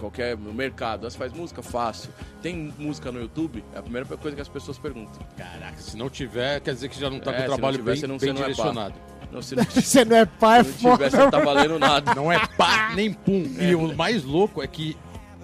[0.00, 1.08] qualquer no mercado.
[1.08, 1.62] Você faz música?
[1.62, 2.08] Faço.
[2.42, 3.62] Tem música no YouTube?
[3.74, 5.20] É a primeira coisa que as pessoas perguntam.
[5.36, 7.76] Caraca, se não tiver, quer dizer que já não tá É, com o se trabalho
[7.76, 8.48] tiver, bem, você não- bem você não é pá.
[8.52, 8.94] direcionado.
[9.30, 12.14] Não, se não, se Você não é pai, não tiver, você não tá valendo nada.
[12.14, 13.44] Não é pá nem pum.
[13.60, 14.96] E o mais louco é que,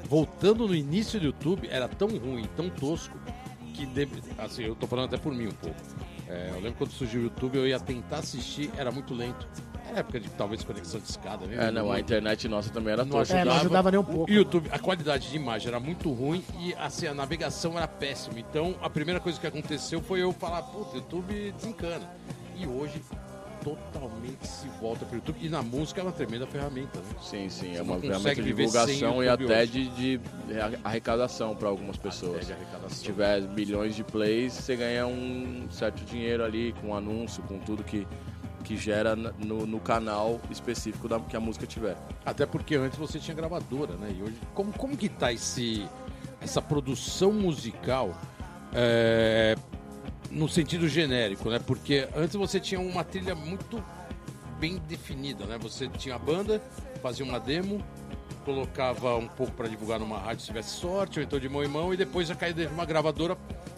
[0.09, 3.17] voltando no início do YouTube, era tão ruim, tão tosco,
[3.75, 5.77] que, deve- assim, eu tô falando até por mim um pouco.
[6.29, 9.47] É, eu lembro quando surgiu o YouTube, eu ia tentar assistir, era muito lento.
[9.89, 11.69] Era época de talvez conexão de escada, né?
[11.69, 13.37] É, não, a internet nossa também era Não tosca.
[13.37, 14.31] É, não ajudava nem um pouco.
[14.31, 18.39] O YouTube, a qualidade de imagem era muito ruim e assim, a navegação era péssima.
[18.39, 22.11] Então, a primeira coisa que aconteceu foi eu falar, puta, YouTube desencana.
[22.59, 23.03] E hoje,
[23.67, 25.39] totalmente se volta pro YouTube.
[25.43, 27.07] E na música é uma tremenda ferramenta, né?
[27.21, 30.21] Sim, sim, Você é uma ferramenta de divulgação e até de, de
[30.85, 32.37] arrecadação para algumas pessoas.
[32.37, 32.91] Até de arrecadação.
[32.91, 37.83] Se tiver milhões de plays, você ganha um certo dinheiro ali com anúncio, com tudo
[37.83, 38.07] que,
[38.67, 41.97] que gera no, no canal específico da, que a música tiver.
[42.25, 44.13] Até porque antes você tinha gravadora, né?
[44.19, 45.89] E hoje, como, como que tá esse,
[46.41, 48.21] essa produção musical
[48.75, 49.55] é,
[50.33, 51.61] no sentido genérico, né?
[51.65, 53.81] Porque antes você tinha uma trilha muito
[54.59, 55.59] bem definida, né?
[55.59, 56.61] Você tinha a banda,
[57.01, 57.81] fazia uma demo,
[58.47, 61.69] colocava um pouco para divulgar numa rádio se tivesse sorte, ou então de mão em
[61.69, 63.37] mão, e depois já caía dentro de uma gravadora,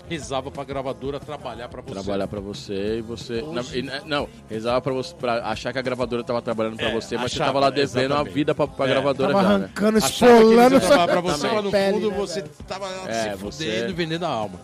[0.08, 1.94] rezava pra gravadora trabalhar para você.
[1.94, 3.40] Trabalhar pra você e você.
[3.42, 6.90] Hoje- e, né, não, rezava pra você pra achar que a gravadora tava trabalhando pra
[6.90, 8.34] É, você, mas você achava, tava lá devendo a exatamente.
[8.34, 8.88] vida pra, pra É.
[8.90, 9.64] gravadora Tava já, né?
[9.64, 12.52] arrancando, Achava sua trabalhar pra você, mas no pele, fundo né, você velho?
[12.68, 14.60] tava É, se você- fudendo e vendendo a alma.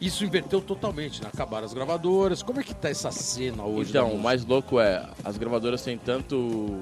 [0.00, 1.28] Isso inverteu totalmente, né?
[1.30, 2.42] Acabaram as gravadoras.
[2.42, 3.90] Como é que tá essa cena hoje?
[3.90, 4.22] Então, o música?
[4.24, 6.80] mais louco é, as gravadoras têm tanto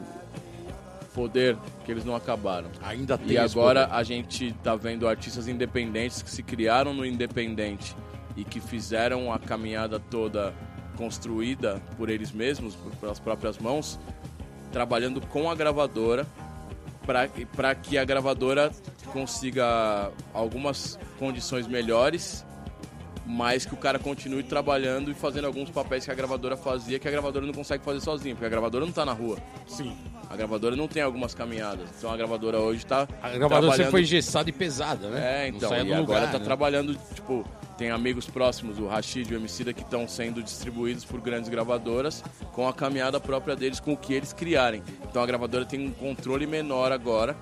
[1.14, 2.68] poder que eles não acabaram.
[2.82, 3.94] Ainda tem E agora poder.
[3.98, 7.96] a gente tá vendo artistas independentes que se criaram no independente
[8.36, 10.54] e que fizeram a caminhada toda
[10.96, 13.98] construída por eles mesmos, por- pelas próprias mãos,
[14.72, 16.26] trabalhando com a gravadora
[17.46, 18.70] para que a gravadora
[19.12, 22.44] consiga algumas condições melhores,
[23.24, 27.08] mas que o cara continue trabalhando e fazendo alguns papéis que a gravadora fazia que
[27.08, 29.38] a gravadora não consegue fazer sozinha, porque a gravadora não tá na rua.
[29.66, 29.96] Sim.
[30.30, 31.88] A gravadora não tem algumas caminhadas.
[31.96, 35.44] Então a gravadora hoje tá A gravadora trabalhando- foi engessada e pesada, né?
[35.44, 36.44] é, então, e agora lugar, tá né?
[36.44, 37.44] trabalhando, tipo,
[37.78, 42.22] tem amigos próximos, o Rashid e o Emicida, que estão sendo distribuídos por grandes gravadoras
[42.52, 44.82] com a caminhada própria deles, com o que eles criarem.
[45.08, 47.34] Então a gravadora tem um controle menor agora,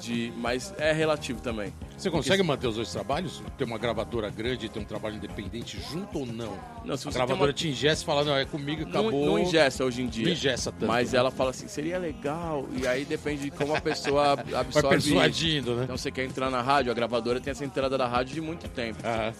[0.00, 1.72] de, mas é relativo também.
[1.96, 3.42] Você consegue manter os dois trabalhos?
[3.56, 6.52] Ter uma gravadora grande e ter um trabalho independente junto ou não?
[6.84, 8.90] Não, se a gravadora tem te ingessa e fala, não, é comigo, uma...
[8.90, 9.12] acabou.
[9.12, 10.24] não, não ingessa hoje em dia.
[10.26, 11.18] Não ingessa tanto, Mas né?
[11.20, 15.08] ela fala assim, seria legal, e aí depende de como a pessoa Vai absorve isso.
[15.10, 15.84] persuadindo, né?
[15.84, 18.68] Então você quer entrar na rádio, a gravadora tem essa entrada da rádio de muito
[18.68, 18.98] tempo.
[19.06, 19.32] Aham.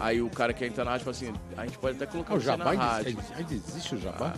[0.00, 2.32] Aí o cara quer entrar na rádio e fala assim, a gente pode até colocar
[2.32, 3.18] Ah, o você Jabá na rádio.
[3.36, 4.32] ainda- existe o Jabá?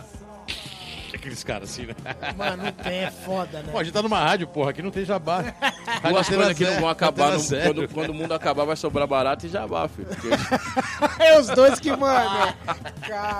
[1.15, 1.95] Aqueles caras assim, né?
[2.37, 3.69] Mano, não tem, é foda, né?
[3.71, 5.43] Pô, a gente tá numa rádio, porra, aqui não tem Jabá.
[6.09, 7.73] Duas coisas que não vão acabar, no- Zero.
[7.73, 10.07] quando, quando o mundo acabar vai sobrar barato e jabá, filho.
[10.07, 10.27] Porque
[11.23, 12.53] É os dois que mandam.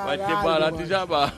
[0.05, 0.81] vai ter barato mano.
[0.83, 1.33] e jabá.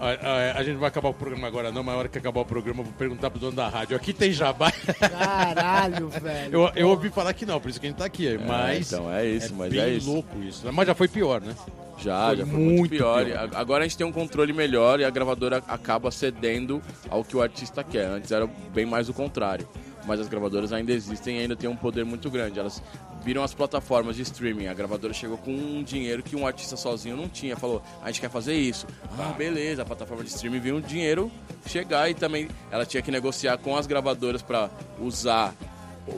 [0.00, 2.40] A, a- a gente vai acabar o programa agora não, mas na hora que acabar
[2.40, 3.96] o programa eu vou perguntar pro dono da rádio.
[3.96, 4.70] Aqui tem jabá?
[4.72, 6.52] Caralho, velho.
[6.52, 8.38] Eu, eu ouvi falar que não, por isso que a gente tá aqui.
[8.38, 10.10] Mas então, é isso, mas bem é isso.
[10.10, 10.64] louco isso.
[10.66, 10.72] né?
[10.74, 11.54] Mas já foi pior, né?
[11.98, 13.24] Já, Foi já foi muito, muito pior.
[13.24, 13.50] pior.
[13.54, 17.42] Agora a gente tem um controle melhor e a gravadora acaba cedendo ao que o
[17.42, 18.06] artista quer.
[18.06, 19.68] Antes era bem mais o contrário.
[20.06, 22.58] Mas as gravadoras ainda existem e ainda têm um poder muito grande.
[22.60, 22.82] Elas
[23.22, 24.66] viram as plataformas de streaming.
[24.66, 27.56] A gravadora chegou com um dinheiro que um artista sozinho não tinha.
[27.56, 28.86] Falou, a gente quer fazer isso.
[29.18, 29.80] Ah, beleza.
[29.80, 31.32] A plataforma de streaming viu um dinheiro
[31.66, 34.68] chegar e também ela tinha que negociar com as gravadoras para
[35.00, 35.54] usar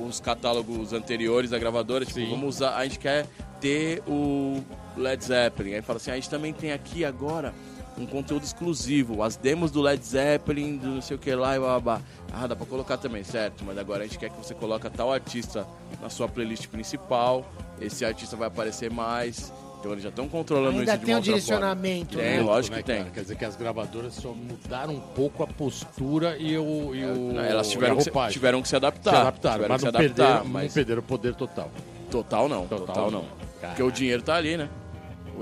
[0.05, 2.05] os catálogos anteriores da gravadora.
[2.05, 2.31] Tipo, Sim.
[2.31, 2.75] vamos usar.
[2.75, 3.25] A gente quer
[3.61, 4.65] ter o
[5.01, 5.75] Led Zeppelin.
[5.75, 7.53] Aí fala assim, a gente também tem aqui agora
[7.99, 11.59] um conteúdo exclusivo, as demos do Led Zeppelin, do não sei o que lá e
[11.59, 12.01] blá, blá, blá.
[12.33, 13.65] Ah, dá pra colocar também, certo?
[13.65, 15.67] Mas agora a gente quer que você coloque tal artista
[16.03, 19.51] na sua playlist principal, esse artista vai aparecer mais.
[19.81, 22.31] Então eles já estão controlando Ainda isso de tem um direcionamento, Tem, né?
[22.43, 22.51] lógico.
[22.51, 22.99] lógico né, que tem.
[22.99, 23.11] cara?
[23.11, 26.95] Quer dizer que as gravadoras só mudaram um pouco a postura e o.
[26.95, 27.47] E o forma.
[27.47, 29.11] Elas e a tiveram que, se, tiveram que se adaptar.
[29.11, 31.71] se adaptaram, tiveram mas que não, se adaptar, perderam, não mas perderam o poder total.
[32.11, 33.23] total não, Total total, não.
[33.23, 33.29] não.
[33.61, 33.69] Cara.
[33.69, 34.69] Porque o dinheiro tá ali, né?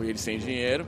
[0.02, 0.86] Eles sem dinheiro,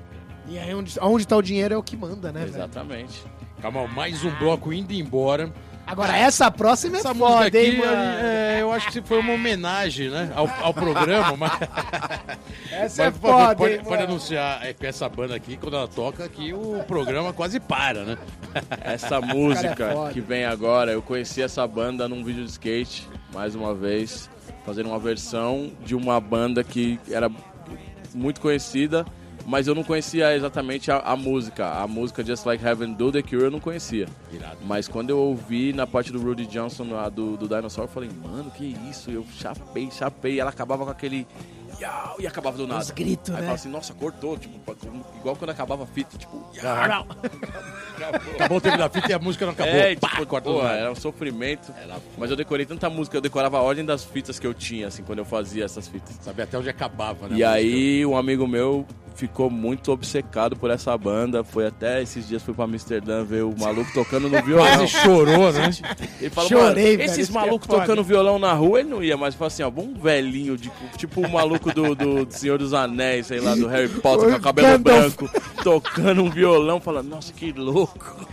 [0.49, 2.51] E aí onde, onde tá o dinheiro é o que manda, né, velho?
[2.55, 3.23] exatamente.
[3.61, 5.53] Calma, mais um bloco indo embora.
[5.87, 7.93] Agora, essa próxima é Essa música foda, aqui, hein, mano?
[7.93, 11.53] é, eu acho que foi uma homenagem, né, ao, ao programa, mas,
[12.73, 15.77] Essa é mas, favor, foda, pode, hein, pode anunciar é, que essa banda aqui, quando
[15.77, 18.19] ela toca aqui, o programa quase para, né?
[18.83, 23.09] Essa música Cara, é que vem agora, eu conheci essa banda num vídeo de skate,
[23.33, 24.29] mais uma vez,
[24.65, 27.31] fazendo uma versão de uma banda que era
[28.17, 29.05] muito conhecida,
[29.47, 31.67] mas eu não conhecia exatamente a, a música.
[31.67, 34.09] A música Just Like Heaven do The Cure eu não conhecia.
[34.33, 34.59] Irado.
[34.65, 38.51] Mas quando eu ouvi na parte do Rudy Johnson, do, do Dinosaur, eu falei, mano,
[38.51, 39.11] que isso?
[39.11, 40.41] Eu chapei, chapei.
[40.41, 41.27] Ela acabava com aquele.
[42.19, 42.81] E acabava do nada.
[42.81, 43.43] Os gritos, Aí né?
[43.43, 44.55] fala assim, nossa, cortou, tipo,
[45.19, 47.07] igual quando acabava a fita, tipo, Aham.
[48.35, 49.73] Acabou o tempo da fita e a música não acabou.
[49.75, 50.75] é, Pá, tipo, pô, do nada.
[50.77, 51.73] era um sofrimento.
[52.19, 55.03] Mas eu decorei tanta música, eu decorava a ordem das fitas que eu tinha, assim,
[55.03, 56.17] quando eu fazia essas fitas.
[56.23, 57.37] Sabe até onde acabava, né?
[57.37, 61.43] E aí, um amigo meu ficou muito obcecado por essa banda.
[61.43, 64.67] Foi até esses dias, fui pra Amsterdã ver o maluco tocando no violão.
[64.67, 65.71] Quase chorou, né?
[66.21, 67.81] Ele falou, Chorei, velho, esses é malucos foda.
[67.81, 71.23] tocando violão na rua, ele não ia, mas falou assim, ó, um velhinho, de, tipo
[71.23, 74.69] o maluco do, do Senhor dos Anéis, sei lá, do Harry Potter, com o cabelo
[74.79, 75.17] Gandalf.
[75.17, 75.31] branco,
[75.63, 78.27] tocando um violão, falando, nossa, que louco.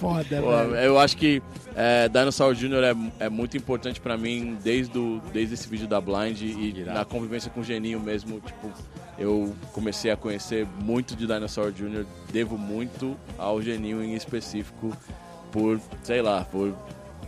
[0.00, 0.76] Foda, Pô, velho.
[0.76, 1.42] eu acho que
[1.74, 2.84] é, Dinosaur Jr.
[3.18, 6.98] É, é muito importante pra mim desde, o, desde esse vídeo da Blind e Irado.
[6.98, 8.72] na convivência com o Geninho mesmo, tipo,
[9.18, 14.96] eu comecei a conhecer muito de Dinosaur Jr., devo muito ao Geninho em específico
[15.50, 16.74] por, sei lá, por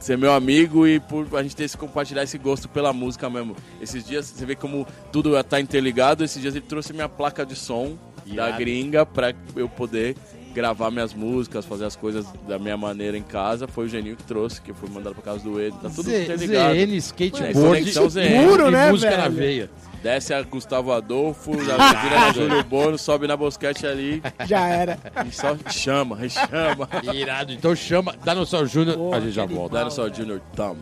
[0.05, 3.57] ser meu amigo e por a gente ter esse compartilhar esse gosto pela música mesmo.
[3.81, 7.55] Esses dias, você vê como tudo tá interligado, esses dias ele trouxe minha placa de
[7.55, 10.17] som da gringa pra eu poder
[10.57, 13.69] gravar minhas músicas, fazer as coisas da minha maneira em casa.
[13.69, 15.77] Foi o Geninho que trouxe, que eu fui mandado pra casa do Edo.
[15.77, 16.75] Tá tudo interligado.
[16.75, 18.49] ZN, É, skateboard ZN.
[18.49, 19.23] Puro, e né, música velho?
[19.23, 19.71] na veia.
[20.03, 24.99] Desce a Gustavo Adolfo, já vira na Júlio Bono, sobe na bosquete ali Já era.
[25.27, 26.89] e só chama, chama.
[27.13, 27.53] Irado.
[27.53, 29.79] Então chama Dinossauro Júnior, Pô, a gente já volta.
[29.79, 30.41] Dinosaur Jr.
[30.55, 30.79] Thumb.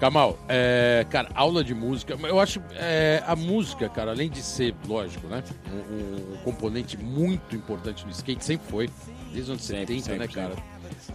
[0.00, 2.16] Kamal, é, cara, aula de música.
[2.22, 5.44] Eu acho é, a música, cara, além de ser, lógico, né?
[5.70, 8.88] Um, um- componente muito importante no skate, sempre foi.
[9.26, 10.54] Desde os anos Sempre, 70, né, sempre, cara?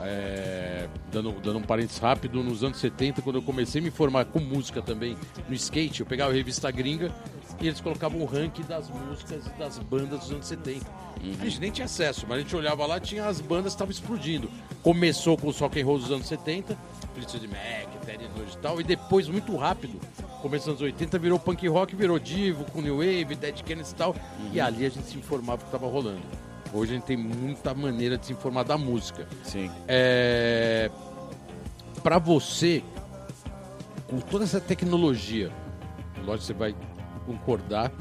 [0.02, 4.26] É, dando, dando um parênteses rápido, nos anos 70, quando eu comecei a me formar
[4.26, 5.18] com música também
[5.50, 7.12] no skate, eu pegava a revista gringa
[7.60, 10.86] e eles colocavam o ranking das músicas e das bandas dos anos 70.
[11.42, 13.92] A gente nem tinha acesso, mas a gente olhava lá, tinha as bandas que estavam
[13.92, 14.50] explodindo.
[14.84, 16.78] Começou com os rock and roll dos anos 70,
[17.16, 20.00] Fleetwood Mac, Teddy e tal, e depois, muito rápido,
[20.42, 23.96] começo dos anos 80, virou punk rock, virou divo, com New Wave, Dead Kennedys e
[23.96, 24.16] tal,
[24.52, 26.22] e ali a gente se informava o que estava rolando.
[26.74, 29.28] Hoje a gente tem muita maneira de se informar da música.
[29.44, 29.72] Sim.
[29.88, 30.92] É...
[32.04, 32.84] Para você,
[34.08, 35.52] com toda essa tecnologia,
[36.18, 36.76] lógico que você vai
[37.26, 37.92] concordar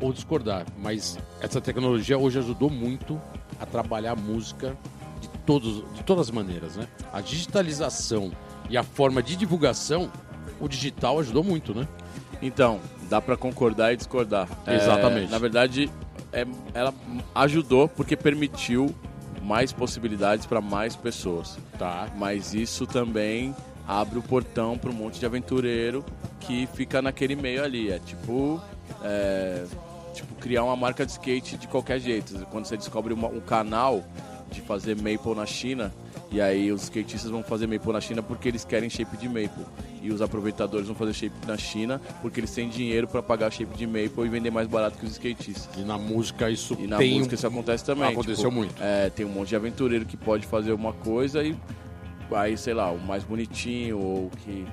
[0.00, 3.20] ou discordar, mas essa tecnologia hoje ajudou muito
[3.58, 4.76] a trabalhar a música
[5.20, 6.86] de, todos, de todas as maneiras, né?
[7.12, 8.30] A digitalização
[8.68, 10.10] e a forma de divulgação,
[10.60, 11.86] o digital ajudou muito, né?
[12.42, 14.48] Então, dá pra concordar e discordar.
[14.66, 15.30] É, Exatamente.
[15.30, 15.90] na verdade,
[16.32, 16.92] é- ela
[17.34, 18.94] ajudou porque permitiu
[19.42, 21.58] mais possibilidades para mais pessoas.
[21.78, 22.08] Tá.
[22.16, 23.54] Mas isso também
[23.86, 26.04] abre o portão para um monte de aventureiro
[26.40, 27.90] que fica naquele meio ali.
[27.90, 28.60] É tipo,
[29.02, 29.64] é,
[30.12, 32.46] tipo criar uma marca de skate de qualquer jeito.
[32.50, 34.04] Quando você descobre uma- um canal
[34.50, 35.92] de fazer maple na China,
[36.30, 39.64] e aí os skatistas vão fazer maple na China porque eles querem shape de maple.
[40.02, 43.76] e os aproveitadores vão fazer shape na China porque eles têm dinheiro para pagar shape
[43.76, 45.68] de maple e vender mais barato que os skatistas.
[45.76, 48.08] E na música isso E na tem música isso acontece também.
[48.08, 48.74] Aconteceu tipo, muito.
[48.80, 51.56] é, tem um monte de aventureiro que pode fazer uma coisa e
[52.32, 54.66] aí, sei lá, o mais bonitinho ou que,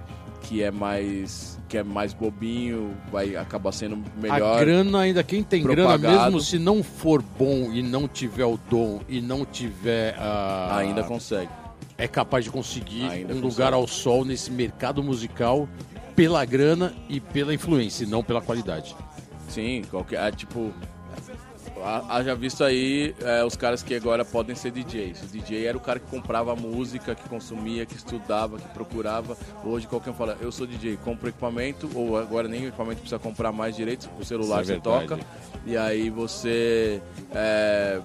[0.47, 4.57] que é mais que é mais bobinho vai acabar sendo melhor.
[4.57, 6.23] A grana ainda, quem tem grana propagado.
[6.25, 10.77] mesmo, se não for bom e não tiver o dom e não tiver a...
[10.77, 11.49] Ainda consegue.
[11.97, 13.47] é capaz de conseguir Ainda um consegue.
[13.47, 15.67] lugar ao sol nesse mercado musical
[16.15, 18.95] pela grana e pela influência, e não pela qualidade.
[19.49, 20.27] Sim, qualquer.
[20.27, 20.71] é, tipo.
[21.85, 25.21] Ha- Haja visto aí é, os caras que agora podem ser DJs.
[25.23, 29.37] O DJ era o cara que comprava música, que consumia, que estudava, que procurava.
[29.63, 33.19] Hoje qualquer um fala, eu sou DJ, compro equipamento, ou agora nem o equipamento precisa
[33.19, 35.07] comprar mais direitos, o celular Isso é você verdade.
[35.07, 35.19] toca.
[35.65, 37.01] E aí você
[37.33, 37.99] é,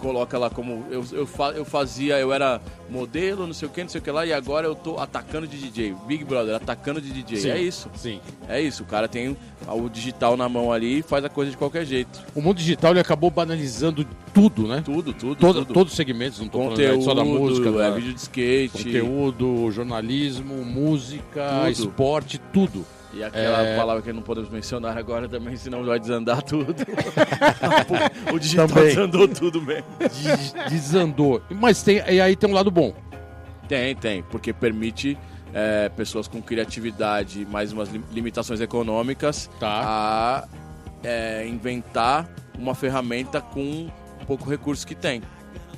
[0.00, 3.88] coloca lá como eu, eu, eu fazia, eu era modelo, não sei o que, não
[3.88, 5.94] sei o que lá, e agora eu tô atacando de DJ.
[6.06, 7.36] Big Brother, atacando de DJ.
[7.38, 7.50] Sim.
[7.50, 7.88] É isso.
[7.94, 8.20] Sim.
[8.48, 9.36] É isso, o cara tem
[9.68, 12.20] o digital na mão ali e faz a coisa de qualquer jeito.
[12.34, 14.82] O mundo digital ele acabou banalizando tudo, né?
[14.84, 15.74] Tudo, tudo, Todo- tudo.
[15.74, 18.84] Todos os segmentos, não tô falando Conteúdo, só da música, é, da- vídeo de skate.
[18.84, 21.70] conteúdo, jornalismo, música, Tudo.
[21.70, 22.84] esporte, tudo.
[23.12, 23.76] E aquela É.
[23.76, 26.74] palavra que não podemos mencionar agora também, senão vai desandar tudo.
[28.32, 28.84] o digital Também.
[28.84, 29.84] desandou tudo mesmo.
[29.98, 31.42] Des- Desandou.
[31.50, 32.94] Mas tem, e aí tem um lado bom.
[33.68, 35.16] Tem, tem, porque permite
[35.52, 39.82] é, pessoas com criatividade, mais umas lim- limitações econômicas, Tá.
[39.84, 40.48] a
[41.02, 43.88] é, inventar uma ferramenta com
[44.26, 45.22] pouco recurso que tem,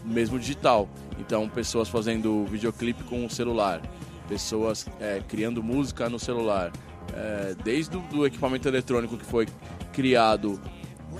[0.04, 0.88] mesmo digital.
[1.18, 3.80] Então, pessoas fazendo videoclipe com o celular,
[4.28, 6.70] pessoas é, criando música no celular,
[7.14, 9.46] é, desde o do equipamento eletrônico que foi
[9.92, 10.60] criado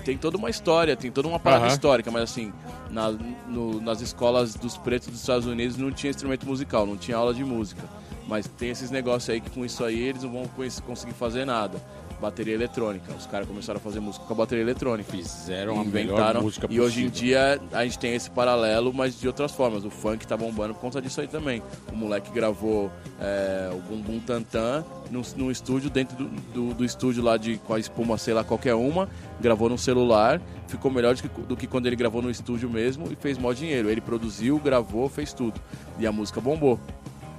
[0.03, 1.73] tem toda uma história, tem toda uma parada Aham.
[1.73, 2.51] histórica, mas assim,
[2.89, 3.11] na-
[3.47, 7.33] no- nas escolas dos pretos dos Estados Unidos não tinha instrumento musical, não tinha aula
[7.33, 7.83] de música.
[8.27, 11.45] Mas tem esses negócios aí que com isso aí eles não vão cons- conseguir fazer
[11.45, 11.81] nada.
[12.23, 13.13] Bateria eletrônica.
[13.13, 15.11] Os caras começaram a fazer música com a bateria eletrônica.
[15.11, 16.41] Fizeram a melhor Inventaram.
[16.41, 17.29] música E hoje em possível.
[17.29, 19.83] dia a gente tem esse paralelo, mas de outras formas.
[19.83, 21.61] O funk tá bombando por conta disso aí também.
[21.91, 27.21] O moleque gravou é, o Bumbum Tantan num, num estúdio, dentro do, do, do estúdio
[27.21, 29.09] lá de com a espuma, sei lá, qualquer uma,
[29.41, 33.11] gravou no celular, ficou melhor do que, do que quando ele gravou no estúdio mesmo
[33.11, 33.89] e fez mó dinheiro.
[33.89, 35.59] Ele produziu, gravou, fez tudo.
[35.99, 36.79] E a música bombou.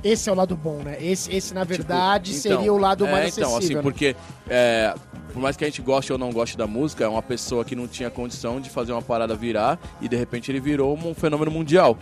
[0.05, 0.98] Esse é o lado bom, né?
[1.00, 3.76] Esse, esse na verdade, Tipo, então, seria o lado é, mais Então, assim, acessível.
[3.78, 3.82] né?
[3.82, 4.14] porque
[4.48, 4.94] é,
[5.32, 7.74] por mais que a gente goste ou não goste da música, é uma pessoa que
[7.74, 11.50] não tinha condição de fazer uma parada virar e de repente ele virou um fenômeno
[11.50, 11.96] mundial.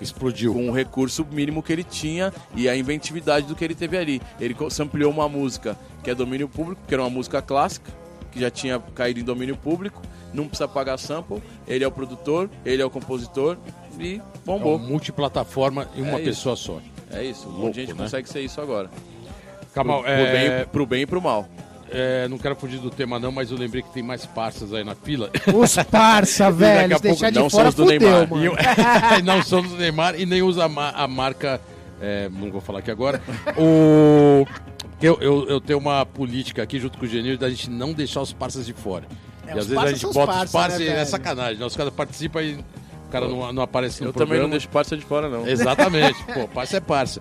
[0.00, 0.52] Explodiu.
[0.52, 4.20] Com o recurso mínimo que ele tinha e a inventividade do que ele teve ali.
[4.40, 7.90] Ele sampleou uma música que é domínio público, que era uma música clássica,
[8.30, 10.02] que já tinha caído em domínio público,
[10.34, 13.56] não precisa pagar sample, ele é o produtor, ele é o compositor
[13.98, 14.76] e É bombou.
[14.76, 16.24] uma multiplataforma em uma É isso.
[16.24, 16.78] pessoa só.
[17.10, 18.02] É isso, um monte Louco, de gente né?
[18.04, 18.90] consegue ser isso agora.
[19.74, 21.48] Kamal, pro, é, pro bem, pro bem e pro mal.
[21.90, 24.82] é, não quero fugir do tema não, mas eu lembrei que tem mais parças aí
[24.82, 25.30] na fila.
[25.54, 26.88] Os parça, velho.
[26.90, 28.28] pouco Deixar de não fora são os do fudeu, Neymar.
[28.28, 28.42] mano.
[28.42, 28.56] E eu-
[29.24, 31.60] não somos do Neymar e nem usa a, ma- a marca.
[32.00, 33.20] é, não vou falar aqui agora.
[33.56, 34.46] O,
[35.00, 38.22] eu, eu, eu tenho uma política aqui junto com o Genil da gente não deixar
[38.22, 39.04] os parceiros de fora.
[39.46, 40.88] É, e os às vezes a parças gente são os bota os parças, né, e
[40.88, 41.58] é sacanagem.
[41.58, 41.66] né?
[41.66, 42.58] Os caras participam e
[43.20, 44.28] cara não, não aparece no Eu programa.
[44.34, 45.46] também não deixo parça de fora, não.
[45.46, 46.22] Exatamente.
[46.34, 47.20] Pô, parça é parça.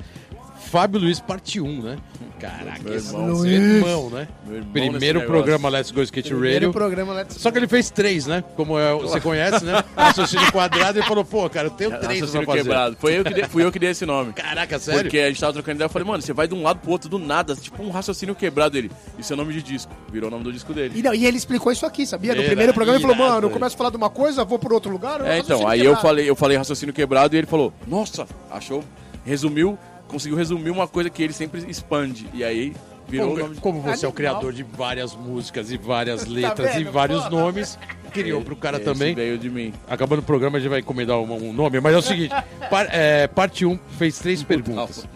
[0.75, 1.97] Fábio Luiz, parte 1, né?
[2.37, 3.35] Caraca, Meu esse irmão.
[3.37, 4.27] seu irmão, né?
[4.45, 6.73] Meu irmão Primeiro programa Let's Go Skate Primeiro Radio.
[6.73, 8.43] programa Let's Só que ele fez três, né?
[8.57, 9.81] Como é, você conhece, né?
[9.95, 12.57] Raciocínio quadrado e falou, pô, cara, eu tenho três pra Raciocínio fazer.
[12.63, 12.97] quebrado.
[12.99, 14.33] Foi eu que dei, fui eu que dei esse nome.
[14.33, 15.03] Caraca, sério?
[15.03, 16.91] Porque a gente tava trocando ideia, eu falei, mano, você vai de um lado pro
[16.91, 18.91] outro do nada, tipo um raciocínio quebrado ele.
[19.17, 19.93] Isso é nome de disco.
[20.11, 20.99] Virou o nome do disco dele.
[20.99, 22.33] E, não, e ele explicou isso aqui, sabia?
[22.33, 24.59] No Era primeiro programa ele falou, mano, eu começo a falar de uma coisa, vou
[24.59, 25.21] por outro lugar.
[25.21, 26.01] É, então, raciocínio aí eu quebrado.
[26.01, 28.83] falei, eu falei raciocínio quebrado e ele falou, nossa, achou,
[29.23, 32.27] resumiu, conseguiu resumir uma coisa que ele sempre expande.
[32.33, 32.73] E aí
[33.07, 33.61] virou o Como, nome de...
[33.61, 34.13] como você é o Animal.
[34.13, 36.91] criador de várias músicas e várias letras e vendo?
[36.91, 37.29] vários Pô.
[37.31, 37.77] nomes,
[38.11, 39.13] criou pro cara Esse também.
[39.13, 39.73] veio de mim.
[39.87, 42.33] Acabando o programa, a gente vai encomendar um, um nome, mas é o seguinte:
[42.69, 45.07] par- é, parte 1 fez três perguntas.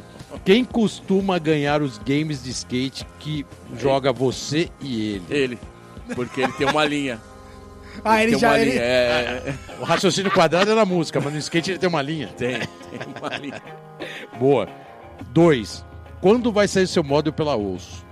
[0.45, 3.45] Quem costuma ganhar os games de skate que
[3.77, 5.23] joga você e ele?
[5.29, 5.59] Ele.
[6.15, 7.19] Porque ele tem uma linha.
[8.03, 8.49] Ah, ele tem já...
[8.49, 8.71] uma Ele...
[8.71, 8.81] linha.
[8.81, 12.27] É, O raciocínio quadrado é na música, mas no skate ele tem uma linha.
[12.37, 12.67] tem, tem
[13.19, 13.61] uma linha.
[14.39, 14.67] Boa.
[15.31, 15.85] Dois.
[16.21, 18.07] Quando vai sair seu módulo pela Osso?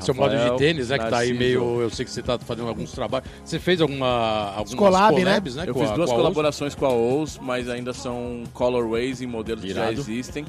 [0.00, 0.98] Seu módulo de Rafael tênis, né?
[0.98, 1.80] Que tá aí meio.
[1.80, 3.28] Eu sei que você tá fazendo alguns trabalhos.
[3.42, 4.52] Você fez alguma.
[4.54, 5.24] Algumas collab, né?
[5.24, 5.64] collabs, né?
[5.66, 9.26] Eu com fiz a- duas com colaborações com a OUS, mas ainda são colorways em
[9.26, 10.44] modelos que já existem.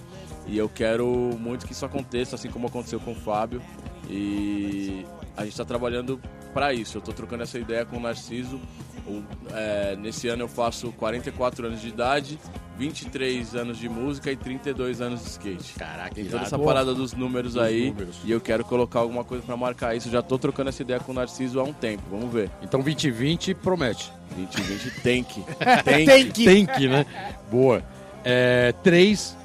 [0.48, 1.08] E eu quero
[1.40, 3.62] muito que isso aconteça, assim como aconteceu com o Fábio.
[4.10, 5.06] E
[5.38, 6.20] a gente está trabalhando
[6.54, 6.98] para isso.
[6.98, 8.60] Eu estou trocando essa ideia com o Narciso
[9.08, 9.24] O-
[9.54, 12.38] é, nesse ano eu faço 44 anos de idade,
[12.78, 15.74] 23 anos de música e 32 anos de skate.
[15.80, 18.18] Caraca, Tem toda essa parada dos números Dos aí números.
[18.26, 20.10] e eu quero colocar alguma coisa pra marcar isso.
[20.10, 22.52] Já tô trocando essa ideia com o Narciso há um tempo, vamos ver.
[22.62, 24.12] Então 2020 promete.
[24.36, 25.42] 2020 tem que.
[25.86, 26.32] Tem Tem que.
[26.34, 26.46] que.
[26.46, 27.06] Tem que, né?
[27.50, 27.82] Boa.
[28.26, 29.38] É, três,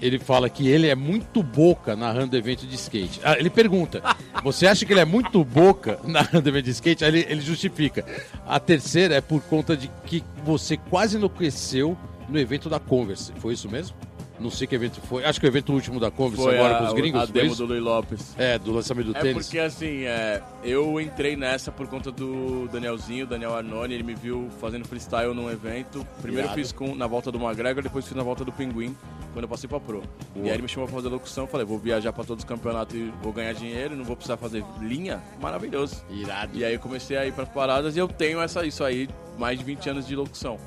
[0.00, 3.20] ele fala que ele é muito boca narrando evento de skate.
[3.22, 4.02] Ah, ele pergunta:
[4.42, 7.04] Você acha que ele é muito boca narrando evento de skate?
[7.04, 8.04] Aí ele, ele justifica.
[8.46, 11.96] A terceira é por conta de que você quase enlouqueceu
[12.28, 13.32] no evento da Converse.
[13.36, 13.96] Foi isso mesmo?
[14.40, 15.24] Não sei que evento foi.
[15.24, 17.20] Acho que o evento último da Converse Foi agora a, com os gringos.
[17.20, 18.34] a demo do Luiz Lopes.
[18.38, 19.44] É, do lançamento do É tênis.
[19.46, 24.48] porque assim, é, eu entrei nessa por conta do Danielzinho, Daniel Arnone, ele me viu
[24.60, 26.06] fazendo freestyle num evento.
[26.22, 26.58] Primeiro Irado.
[26.58, 28.96] fiz com, na volta do McGregor, depois fiz na volta do Pinguim,
[29.34, 30.02] quando eu passei pra Pro.
[30.34, 32.94] E aí ele me chamou pra fazer locução, falei, vou viajar pra todos os campeonatos
[32.96, 36.02] e vou ganhar dinheiro, não vou precisar fazer linha, maravilhoso.
[36.10, 36.56] Irado.
[36.56, 39.06] E aí eu comecei a ir pras paradas e eu tenho essa, isso aí,
[39.38, 40.58] mais de 20 anos de locução.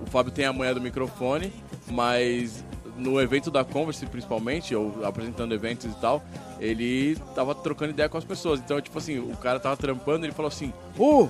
[0.00, 1.52] O Fábio tem a manha do microfone,
[1.88, 2.64] mas
[2.96, 6.22] no evento da Converse, principalmente, ou apresentando eventos e tal,
[6.60, 8.60] ele tava trocando ideia com as pessoas.
[8.60, 11.28] Então, tipo assim, o cara tava trampando e ele falou assim, ô,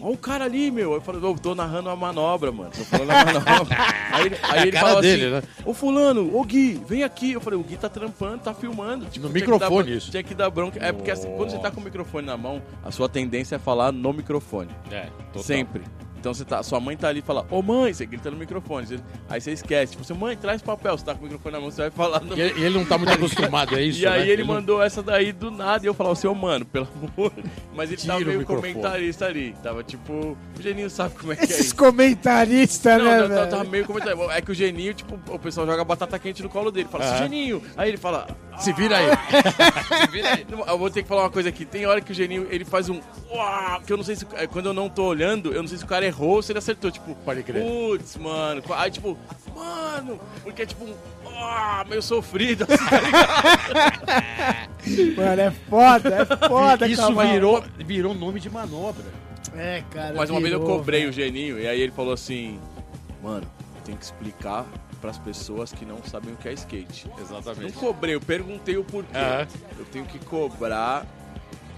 [0.00, 0.92] Olha o cara ali, meu.
[0.92, 2.70] Eu falei, ô, tô narrando uma manobra, mano.
[2.70, 3.76] Tô falando a manobra.
[4.12, 5.42] aí ele, aí É a ele falou dele, assim, né?
[5.66, 7.32] ô fulano, ô Gui, vem aqui.
[7.32, 9.06] Eu falei, o Gui tá trampando, tá filmando.
[9.06, 10.08] Tipo, No microfone dar- isso.
[10.12, 10.78] Tinha que dar bronca.
[10.80, 13.58] É porque assim, quando você tá com o microfone na mão, a sua tendência é
[13.58, 14.70] falar no microfone.
[14.88, 15.42] É, total.
[15.42, 15.82] Sempre.
[16.20, 18.86] Então você tá, sua mãe tá ali e fala, ô mãe, você grita no microfone.
[18.86, 18.98] Você-
[19.28, 19.92] aí você esquece.
[19.92, 20.98] Tipo, você, mãe, traz papel.
[20.98, 22.84] Você tá com o microfone na mão, você vai falar no E ele, ele não
[22.84, 24.00] tá muito acostumado, é isso?
[24.00, 24.28] e aí né?
[24.28, 27.32] ele não- mandou essa daí do nada e eu falava, seu mano, pelo amor.
[27.74, 29.54] Mas ele Tira tava meio comentarista ali.
[29.62, 33.50] Tava tipo, o Geninho sabe como é que é Esses comentaristas, Não, né, não, velho?
[33.50, 34.32] tava meio comentarista.
[34.32, 36.88] É que o Geninho, tipo, o pessoal joga batata quente no colo dele.
[36.90, 37.10] Fala, Ah.
[37.14, 37.62] assim, Geninho.
[37.76, 38.26] Aí ele fala,
[38.60, 39.06] Se vira aí.
[40.00, 40.46] Se vira aí.
[40.66, 41.64] Eu vou ter que falar uma coisa aqui.
[41.64, 43.00] Tem hora que o Geninho, ele faz um...
[43.30, 44.26] Uau, que eu não sei se...
[44.34, 46.50] é, Quando eu não tô olhando, eu não sei se o cara errou ou se
[46.52, 46.90] ele acertou.
[46.90, 47.62] Tipo, Pode crer.
[47.62, 48.62] putz, mano.
[48.70, 49.16] Aí, tipo,
[49.54, 50.18] mano...
[50.42, 50.94] Porque é tipo um...
[51.24, 54.68] uau, meio sofrido, assim, tá ligado?
[55.16, 59.04] Mano, é foda, é foda, Isso virou, virou nome de manobra.
[59.54, 60.14] É, cara.
[60.16, 61.10] Mas uma vez eu virou, cobrei velho.
[61.10, 62.58] o Geninho e aí ele falou assim...
[63.22, 63.46] Mano,
[63.84, 64.64] tem que explicar
[65.00, 67.08] pras pessoas que não sabem o que é skate.
[67.08, 67.72] Não Exatamente.
[67.74, 69.16] cobrei, eu perguntei o porquê.
[69.16, 69.46] Aham.
[69.78, 71.06] Eu tenho que cobrar,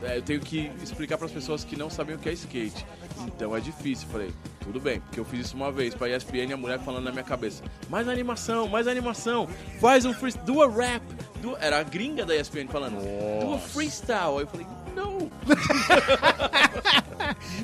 [0.02, 2.86] é, eu tenho que explicar para as pessoas que não sabem o que é skate.
[3.26, 4.08] Então é difícil.
[4.08, 7.04] Falei, tudo bem, porque eu fiz isso uma vez pra ESPN e a mulher falando
[7.04, 9.46] na minha cabeça: mais animação, mais animação,
[9.80, 11.02] faz um freestyle, do a rap.
[11.42, 12.96] do-" Era a gringa da ESPN falando:
[13.44, 14.36] do a freestyle.
[14.36, 15.30] Aí eu falei: não.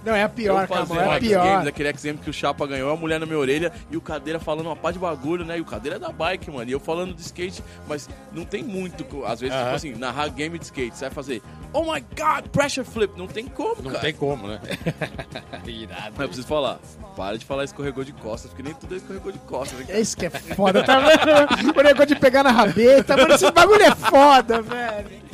[0.04, 1.44] Não, é a pior, Camargo, é a pior.
[1.44, 4.00] Games, aquele X Games que o Chapa ganhou, a mulher na minha orelha e o
[4.00, 5.58] Cadeira falando uma pá de bagulho, né?
[5.58, 6.68] E o Cadeira é da bike, mano.
[6.68, 9.04] E eu falando de skate, mas não tem muito.
[9.24, 9.74] Às vezes, tipo Aham.
[9.74, 13.18] assim, narrar game de skate, você vai fazer, oh my god, pressure flip.
[13.18, 14.00] Não tem como, Não cara.
[14.02, 14.60] tem como, né?
[15.66, 16.12] Irado.
[16.12, 16.78] Mas eu preciso falar,
[17.16, 19.78] para de falar escorregou de costas, porque nem tudo é escorregou de costas.
[19.80, 19.98] né?
[20.00, 21.16] Esse que é foda, tá vendo?
[21.76, 25.25] O negócio de pegar na rabeta, mano, esse bagulho é foda, velho.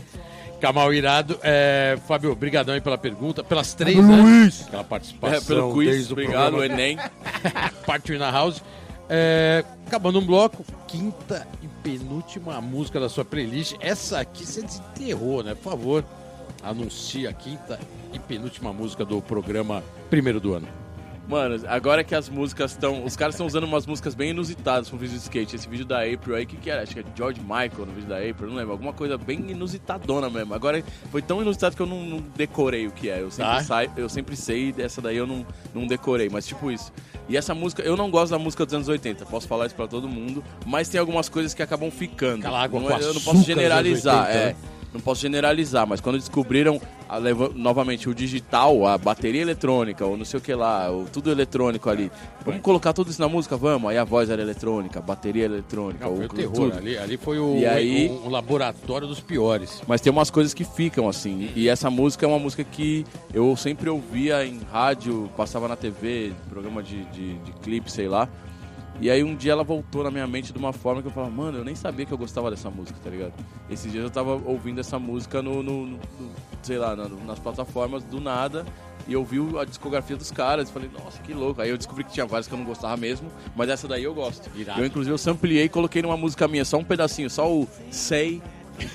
[0.63, 1.41] Kamal Irado.
[1.43, 4.61] É, Fábio, brigadão aí pela pergunta, pelas três, Luiz.
[4.61, 4.67] né?
[4.69, 6.65] Aquela participação É, pelo quiz, obrigado, programa.
[6.81, 6.99] Enem.
[7.85, 8.63] Partiu na House.
[9.09, 13.75] É, acabando um bloco, quinta e penúltima música da sua playlist.
[13.81, 15.57] Essa aqui você desenterrou, né?
[15.57, 16.05] Por favor,
[16.63, 17.81] anuncie a quinta
[18.13, 20.69] e penúltima música do programa primeiro do ano.
[21.33, 23.03] Mano, agora que as músicas estão.
[23.07, 25.57] Os caras estão usando umas músicas bem inusitadas pro vídeo de skate.
[25.57, 26.83] Esse vídeo da April aí, o que, que era?
[26.83, 28.73] Acho que é George Michael no vídeo da April, não lembro.
[28.73, 30.53] Alguma coisa bem inusitadona mesmo.
[30.53, 33.23] Agora foi tão inusitado que eu não, não decorei o que é.
[33.23, 33.63] Eu sempre, Tá.
[33.65, 36.93] sai, eu sempre sei, dessa daí eu não, não decorei, mas tipo isso.
[37.31, 39.89] E essa música, eu não gosto da música dos anos 80, posso falar isso pra
[39.89, 42.41] todo mundo, mas tem algumas coisas que acabam ficando.
[42.41, 44.57] Aquela água não com é- eu não posso generalizar, anos 80, é.
[44.93, 47.19] Não posso generalizar, mas quando descobriram a
[47.55, 51.89] novamente o digital, a bateria eletrônica, ou não sei o que lá, o tudo eletrônico
[51.89, 52.11] ali.
[52.45, 53.57] Vamos colocar tudo isso na música?
[53.57, 53.91] Vamos.
[53.91, 56.53] Aí a voz era eletrônica, a bateria eletrônica, Não, o terror.
[56.53, 56.77] tudo.
[56.77, 59.83] Ali, ali foi o, E aí- o- o laboratório dos piores.
[59.87, 61.51] Mas tem umas coisas que ficam assim.
[61.57, 66.33] E essa música é uma música que eu sempre ouvia em rádio, passava na TV,
[66.51, 68.29] programa de, de, de clipe, sei lá.
[69.03, 71.33] E aí um dia ela voltou na minha mente de uma forma que eu falava,
[71.33, 73.33] mano, eu nem sabia que eu gostava dessa música, tá ligado?
[73.69, 75.99] Esses dias eu tava ouvindo essa música no, no- no-
[76.63, 78.65] sei lá, na- nas plataformas do nada.
[79.09, 81.61] E eu vi a discografia dos caras e falei, nossa, que louco.
[81.61, 84.15] Aí eu descobri que tinha várias que eu não gostava mesmo, mas essa daí eu
[84.15, 84.49] gosto.
[84.57, 84.81] Irado.
[84.81, 88.41] Eu, inclusive, eu sampliei e coloquei numa música minha, só um pedacinho, só o Say,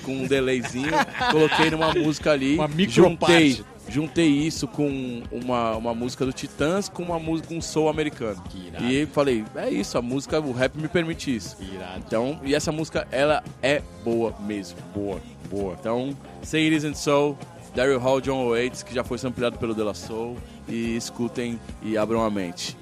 [0.02, 0.88] com um delayzinho,
[1.30, 2.54] coloquei numa música ali.
[2.54, 3.64] Uma micro juntei, parte.
[3.88, 8.42] Juntei isso com uma, uma música do Titãs com uma música, um soul americano.
[8.80, 11.56] E falei, é isso, a música, o rap me permite isso.
[11.60, 12.02] Irado.
[12.06, 14.78] Então, e essa música, ela é boa mesmo.
[14.94, 15.20] Boa,
[15.50, 15.76] boa.
[15.78, 17.36] Então, Say It Isn't So,
[17.74, 20.36] Daryl Hall, John Waits, que já foi sampleado pelo De La Soul.
[20.68, 22.76] E escutem e abram a mente.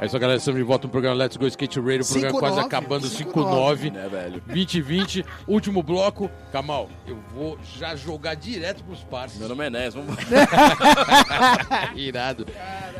[0.00, 0.38] É isso, galera.
[0.38, 2.02] Estamos de volta no programa Let's Go Skate Radio.
[2.02, 3.32] O programa 5-9, quase acabando, 5-9.
[3.32, 3.92] 5-9.
[3.92, 4.42] Né, velho?
[4.46, 6.30] 2020, último bloco.
[6.52, 9.40] Kamal, eu vou já jogar direto pros parceiros.
[9.40, 10.14] Meu nome é Nes, vamos
[11.96, 12.46] Irado.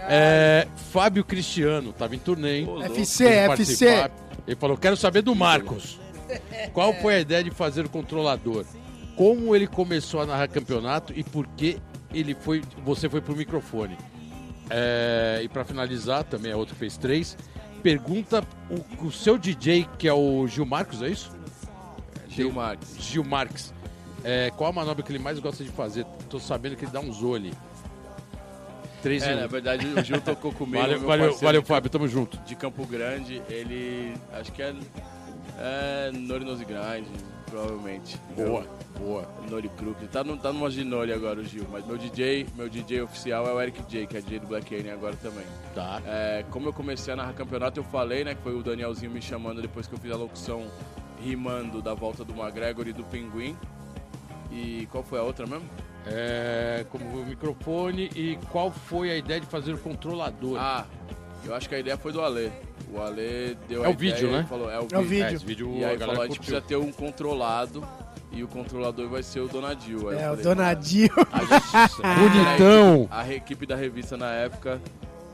[0.09, 2.69] É, Fábio Cristiano, tava em turnê, hein?
[2.83, 3.47] FC, FC.
[3.47, 4.11] participar.
[4.45, 6.01] Ele falou: quero saber do Marcos.
[6.73, 8.65] Qual foi a ideia de fazer o controlador?
[9.17, 11.79] Como ele começou a narrar campeonato e por que
[12.13, 13.97] ele foi, você foi pro microfone?
[14.71, 17.37] É, e para finalizar, também é outro que fez três.
[17.83, 21.31] Pergunta o, o seu DJ, que é o Gil Marcos, é isso?
[22.29, 22.97] Gil Marques.
[22.99, 23.75] Gil Marques.
[24.25, 26.05] É, qual a manobra que ele mais gosta de fazer?
[26.29, 27.53] Tô sabendo que ele dá um zole.
[29.03, 29.41] Três É, um.
[29.41, 30.79] na verdade, o Gil tocou comigo.
[30.79, 32.37] Valeu, valeu, valeu, Fábio, tamo junto.
[32.39, 34.75] de Campo Grande, ele acho que é,
[35.59, 37.07] é Nori Nose Grind,
[37.49, 38.19] provavelmente.
[38.37, 38.67] Boa,
[38.99, 39.29] boa.
[39.51, 40.07] Nori Crook.
[40.09, 43.47] Tá, no, tá numa de Nori agora o Gil, mas meu DJ, meu DJ oficial
[43.47, 45.45] é o Eric J, que é DJ do Black Alien agora também.
[45.75, 46.01] Tá.
[46.07, 49.23] É, como eu comecei a narrar campeonato, eu falei, né, que foi o Danielzinho me
[49.23, 50.67] chamando depois que eu fiz a locução
[51.23, 53.57] rimando da volta do McGregor e do Pinguim.
[54.51, 55.69] E qual foi a outra mesmo?
[56.07, 60.57] É, como o microfone e qual foi a ideia de fazer o controlador?
[60.59, 60.87] Ah,
[61.45, 62.51] eu acho que a ideia foi do Ale.
[62.93, 64.47] O Ale deu É a o vídeo, né?
[64.49, 65.09] Falou, é o É o vídeo.
[65.09, 65.25] vídeo.
[65.27, 66.55] É, esse vídeo E a aí galera falou, a gente curtiu.
[66.55, 67.87] precisa ter um controlado
[68.33, 70.09] e o controlador vai ser o Donadil.
[70.11, 70.43] Aí eu É, o a gente-
[72.19, 73.09] Bonitão!
[73.11, 74.81] A equipe da revista na época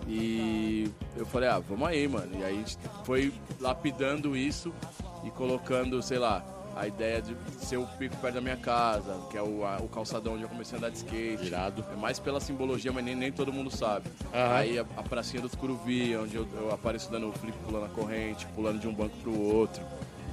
[0.07, 2.28] e eu falei, ah, vamos aí, mano.
[2.38, 4.72] E aí a gente foi lapidando isso
[5.24, 6.44] e colocando, sei lá,
[6.77, 9.89] a ideia de ser o pico perto da minha casa, que é o, a- o
[9.89, 11.45] calçadão onde eu comecei a andar de skate.
[11.47, 11.85] Irado.
[11.93, 14.07] É mais pela simbologia, mas nem, nem todo mundo sabe.
[14.33, 14.55] Aham.
[14.55, 17.89] Aí a, a pracinha dos Curuvi, onde eu, eu apareço dando o flip pulando a
[17.89, 19.83] corrente, pulando de um banco pro outro.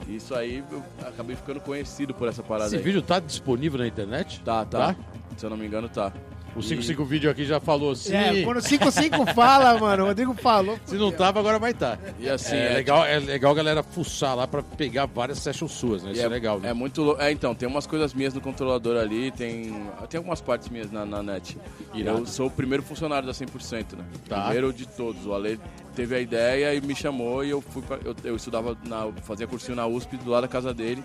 [0.08, 2.82] Isso aí eu acabei ficando conhecido por essa parada Esse aí.
[2.82, 4.42] vídeo tá disponível na internet?
[4.44, 4.96] Tá, tá,
[5.38, 6.12] Se eu não me engano, tá.
[6.56, 8.14] O 55 vídeo aqui já falou sim.
[8.14, 10.78] É, quando o 55 fala, mano, o Rodrigo falou.
[10.86, 11.97] Se não tava, agora vai estar.
[12.20, 15.72] E assim, é, é, legal, é legal a galera fuçar lá pra pegar várias sessions
[15.72, 16.12] suas, né?
[16.12, 16.70] E Isso é, legal, né?
[16.70, 19.74] É muito É, então, tem umas coisas minhas no controlador ali, tem,
[20.10, 21.58] tem algumas partes minhas na, na net.
[21.93, 22.20] Irado.
[22.20, 24.04] Eu sou o primeiro funcionário da 100%, né?
[24.28, 24.43] Tá.
[24.43, 25.26] Primeiro de todos.
[25.26, 25.60] O Ale
[25.95, 29.47] teve a ideia e me chamou e eu fui pra, eu, eu estudava, na, fazia
[29.47, 31.04] cursinho na USP do lado da casa dele.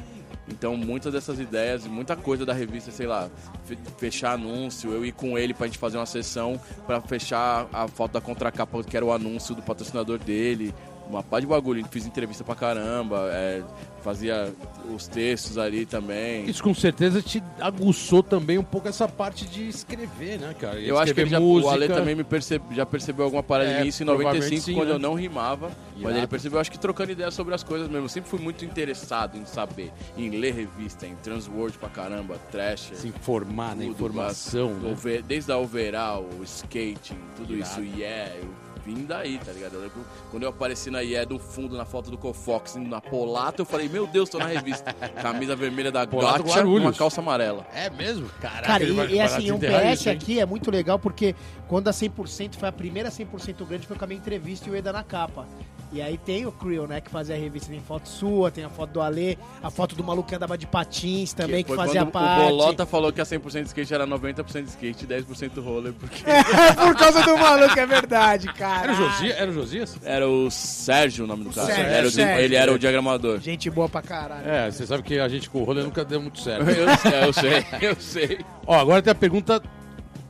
[0.49, 3.29] Então, muitas dessas ideias, muita coisa da revista, sei lá,
[3.65, 7.89] fe- fechar anúncio, eu ir com ele pra gente fazer uma sessão pra fechar a
[7.89, 10.73] foto da contracapa, que era o anúncio do patrocinador dele.
[11.09, 13.63] Uma pá de bagulho, fiz entrevista pra caramba, é,
[14.03, 14.53] fazia
[14.93, 16.45] os textos ali também.
[16.45, 20.81] Isso com certeza te aguçou também um pouco essa parte de escrever, né, cara?
[20.81, 21.69] Eu acho que ele já, música.
[21.71, 24.43] o Ale também me percebe, já percebeu alguma parada É, de mim isso em provavelmente
[24.45, 24.95] 95, sim, quando né?
[24.95, 25.71] eu não rimava.
[25.93, 26.19] Mas Irado.
[26.19, 28.05] ele percebeu, acho que trocando ideias sobre as coisas mesmo.
[28.05, 32.91] Eu sempre fui muito interessado em saber, em ler revista, em transword pra caramba, trash.
[32.95, 33.85] Se informar, né?
[33.87, 34.91] tudo, Informação, mas né?
[34.93, 37.81] over- Desde a overall, o skating, tudo Irado.
[37.83, 39.75] isso, yeah, eu vim daí, tá ligado?
[39.75, 43.01] Eu lembro quando eu apareci na IE do fundo, na foto do Cofox, indo na
[43.01, 44.93] Polata, eu falei, meu Deus, tô na revista.
[45.21, 46.87] Camisa vermelha da Polato Gotcha, Guarulhos.
[46.87, 47.67] uma calça amarela.
[47.75, 48.29] É mesmo?
[48.41, 51.35] Caraca, Cara, e, e assim, um PS aqui é muito legal porque
[51.67, 54.77] quando a 100% foi a primeira 100% grande foi com a minha entrevista e o
[54.77, 55.47] Eda na capa.
[55.93, 58.69] E aí tem o Creel, né, que fazia a revista, tem foto sua, tem a
[58.69, 62.05] foto do Ale, a foto do maluco que andava de patins também, que, foi fazia
[62.05, 62.43] parte.
[62.43, 65.93] O Bolota falou que a 100% de skate era 90% de skate e 10% roller,
[65.93, 66.23] porque
[66.77, 68.83] Por causa do maluco, é verdade, cara.
[68.85, 69.37] Era o Josias?
[69.39, 69.99] Era o Josias?
[70.05, 71.67] era o Sérgio o nome do cara.
[71.67, 72.45] Sérgio, Era o- Sérgio.
[72.45, 73.41] ele era o diagramador.
[73.41, 74.49] Gente boa pra caralho.
[74.49, 76.67] É, você sabe que a gente com o rolê nunca deu muito certo.
[76.77, 76.87] Eu,
[77.27, 78.45] eu sei, eu sei.
[78.67, 79.63] Ó, agora tem a pergunta.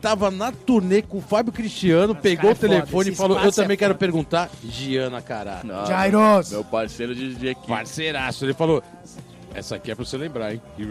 [0.06, 3.40] Tava na turnê com o Fábio Cristiano, pegou cara o é telefone e esse falou:
[3.40, 4.50] Eu é também quero foda." perguntar.
[4.62, 5.62] Giana Cará.
[5.84, 6.52] Jairos.
[6.52, 7.66] Meu parceiro de, equipe.
[7.66, 8.44] Parceiraço.
[8.44, 8.84] Ele falou:
[9.52, 10.62] Essa aqui é pra você lembrar, hein?
[10.78, 10.84] E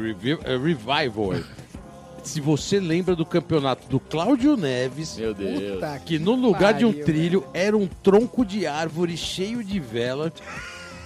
[0.44, 1.36] é Revival.
[2.24, 5.76] Se você lembra do campeonato do Cláudio Neves, Meu Deus.
[5.76, 9.80] Puta que no lugar de um pariu, trilho era um tronco de árvore cheio de
[9.80, 10.30] vela.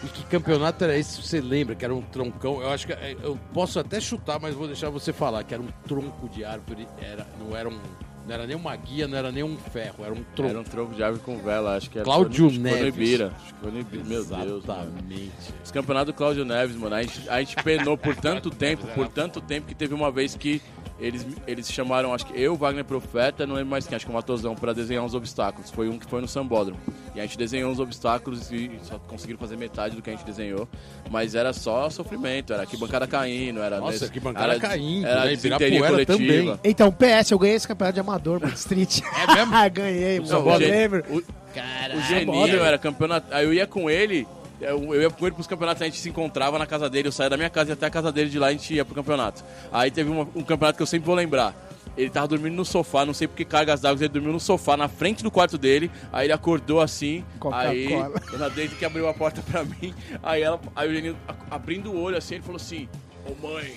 [0.03, 1.21] E que campeonato era esse?
[1.21, 2.61] Você lembra que era um troncão?
[2.61, 5.61] Eu acho que é, eu posso até chutar, mas vou deixar você falar que era
[5.61, 6.87] um tronco de árvore.
[7.01, 7.77] Era, não era um,
[8.25, 10.51] não era nem uma guia, não era nem um ferro, era um tronco.
[10.51, 12.05] Era um tronco de árvore com vela, acho que era.
[12.05, 12.95] Cláudio Neves.
[12.95, 13.33] Ibira.
[13.35, 14.03] Acho que foi no Ibira.
[14.05, 14.63] Meu Deus.
[14.63, 15.53] Exatamente.
[15.63, 19.07] Esse campeonato do Cláudio Neves, mano, a gente, a gente penou por tanto tempo, por
[19.09, 20.61] tanto tempo que teve uma vez que
[20.99, 24.15] eles, eles chamaram, acho que eu, Wagner Profeta, não lembro mais quem, acho que o
[24.15, 25.69] Matosão, pra desenhar uns obstáculos.
[25.71, 26.79] Foi um que foi no Sambódromo.
[27.15, 30.25] E a gente desenhou uns obstáculos e só conseguiram fazer metade do que a gente
[30.25, 30.67] desenhou.
[31.09, 33.79] Mas era só sofrimento, era arquibancada caindo, era.
[33.79, 35.29] Nossa, nesse- arquibancada era, caindo, era né?
[35.31, 36.17] desinteria coletiva.
[36.17, 36.59] também.
[36.63, 38.99] Então, PS, eu ganhei esse campeonato de amador, mano, Street.
[39.29, 39.53] É mesmo?
[39.71, 40.45] Ganhei, mano.
[40.45, 41.03] o, Eu lembro.
[41.09, 41.23] o-
[41.53, 41.97] Caralho.
[41.97, 43.27] o Geninho era campeonato.
[43.33, 44.27] Aí eu ia com ele
[44.61, 47.11] Eu, eu ia com ele pros campeonatos, a gente se encontrava na casa dele, eu
[47.11, 48.93] saía da minha casa e até a casa dele, de lá a gente ia pro
[48.95, 49.43] campeonato.
[49.71, 51.55] Aí teve uma- um campeonato que eu sempre vou lembrar.
[51.97, 54.77] Ele tava dormindo no sofá, não sei por que cargas d'água, ele dormiu no sofá,
[54.77, 57.25] na frente do quarto dele, aí ele acordou assim,
[57.61, 57.87] aí.
[58.31, 59.93] Dona Deide que abriu a porta pra mim,
[60.23, 62.87] aí ela, aí o a- abrindo o olho assim, ele falou assim,
[63.25, 63.75] ô mãe,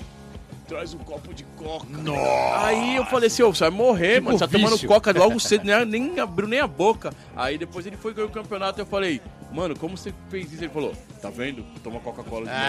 [0.73, 1.87] traz um copo de coca.
[2.65, 5.39] Aí eu falei assim, ô, você vai morrer, Tipo mano, você tá tomando coca logo
[5.39, 7.13] cedo, nem, nem abriu nem a boca.
[7.37, 9.21] Aí depois ele foi ganhar o campeonato, eu falei,
[9.53, 10.65] mano, como você fez isso?
[10.65, 11.63] Ele falou, tá vendo?
[11.85, 12.63] Toma Coca-Cola de manhã.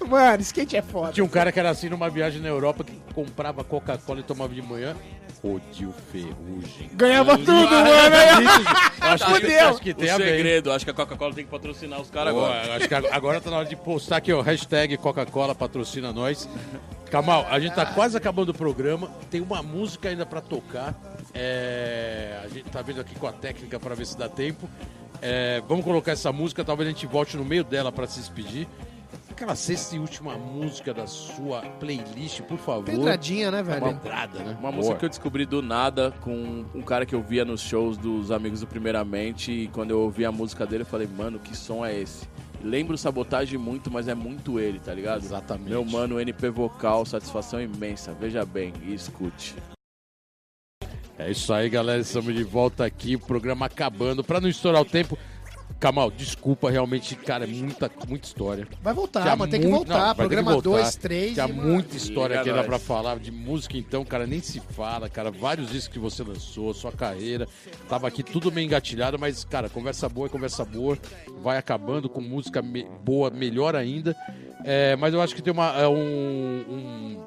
[0.08, 1.12] Mano, skate é foda.
[1.12, 4.54] Tinha um cara que era assim numa viagem na Europa que comprava Coca-Cola e tomava
[4.54, 4.96] de manhã.
[5.42, 6.90] Rodil Ferrugem.
[6.94, 7.86] Ganhava tudo, mano.
[9.00, 10.36] Acho que, acho que O tem a ver.
[10.36, 12.76] segredo, acho que a Coca-Cola tem que patrocinar os caras agora.
[12.76, 16.48] Acho que ag- agora tá na hora de postar aqui, ó, hashtag Coca-Cola patrocina nós.
[17.10, 20.94] Kamal, a gente tá quase acabando o programa, tem uma música ainda pra tocar.
[21.32, 24.68] É, a gente tá vendo aqui com a técnica pra ver se dá tempo.
[25.22, 28.66] É, vamos colocar essa música, talvez a gente volte no meio dela pra se despedir.
[29.30, 32.84] Aquela sexta e última música da sua playlist, por favor.
[32.84, 33.88] Pedradinha, né, Uma velho?
[33.88, 34.52] entrada, né?
[34.52, 34.72] Uma Boa.
[34.72, 38.30] música que eu descobri do nada com um cara que eu via nos shows dos
[38.30, 39.52] amigos do Primeiramente.
[39.52, 42.26] E quando eu ouvi a música dele, eu falei, mano, que som é esse?
[42.62, 45.22] Lembro sabotagem muito, mas é muito ele, tá ligado?
[45.22, 45.68] Exatamente.
[45.68, 48.12] Meu mano, NP Vocal, satisfação imensa.
[48.12, 49.54] Veja bem e escute.
[51.18, 52.00] É isso aí, galera.
[52.00, 54.22] Estamos de volta aqui, o programa acabando.
[54.22, 55.16] Pra não estourar o tempo,
[55.78, 58.66] Kamal, desculpa, realmente, cara, é muita, muita história.
[58.82, 60.06] Vai voltar, Tinha mas tem que muito- voltar.
[60.06, 60.70] não, que Programa voltar.
[60.70, 61.34] 2, 3.
[61.34, 65.30] Tinha muita história aqui dá pra falar de música, então, cara, nem se fala, cara.
[65.30, 67.46] Vários discos que você lançou, sua carreira.
[67.90, 70.96] Tava aqui tudo meio engatilhado, mas, cara, conversa boa é conversa boa.
[71.42, 74.16] Vai acabando com música me- boa, melhor ainda.
[74.64, 75.94] É, mas eu acho que tem uma, é, um,
[76.70, 77.24] um-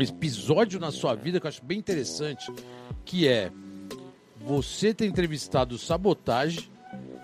[0.00, 2.50] episódio na sua vida que eu acho bem interessante,
[3.04, 3.50] que é
[4.40, 6.70] você ter entrevistado o Sabotage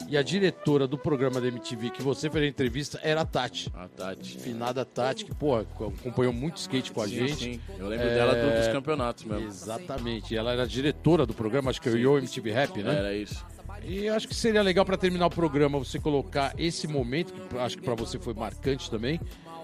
[0.09, 3.71] e a diretora do programa da MTV que você fez a entrevista era a Tati.
[3.75, 4.39] A Tati.
[4.39, 7.37] Finada Tati, que, porra, acompanhou muito skate com a Sim, gente.
[7.37, 7.61] sim.
[7.79, 9.47] Eu lembro É, dela do- dos campeonatos mesmo.
[9.47, 10.37] Exatamente.
[10.37, 12.97] Ela era diretora do programa, acho que é o Yo MTV Rap, né?
[12.99, 13.45] Era isso.
[13.85, 17.77] E acho que seria legal pra terminar o programa você colocar esse momento, que acho
[17.77, 19.21] que pra você foi marcante também.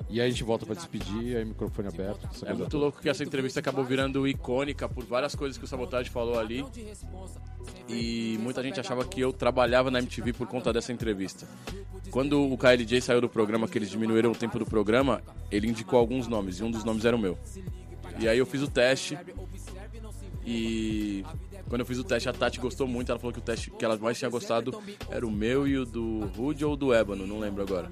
[0.09, 2.29] E aí a gente volta pra despedir, aí o microfone aberto.
[2.45, 2.85] É muito toda.
[2.85, 6.65] louco que essa entrevista acabou virando icônica por várias coisas que o Sabotage falou ali.
[7.89, 11.47] E muita gente achava que eu trabalhava na MTV por conta dessa entrevista.
[12.11, 15.99] Quando o KLJ saiu do programa, que eles diminuíram o tempo do programa, ele indicou
[15.99, 17.39] alguns nomes, e um dos nomes era o meu.
[18.19, 19.19] E aí eu fiz o teste,
[20.45, 21.25] e
[21.69, 23.11] quando eu fiz o teste, a Tati gostou muito.
[23.11, 25.85] Ela falou que o teste que ela mais tinha gostado era o meu e o
[25.85, 27.91] do Rude ou do Ébano, não lembro agora.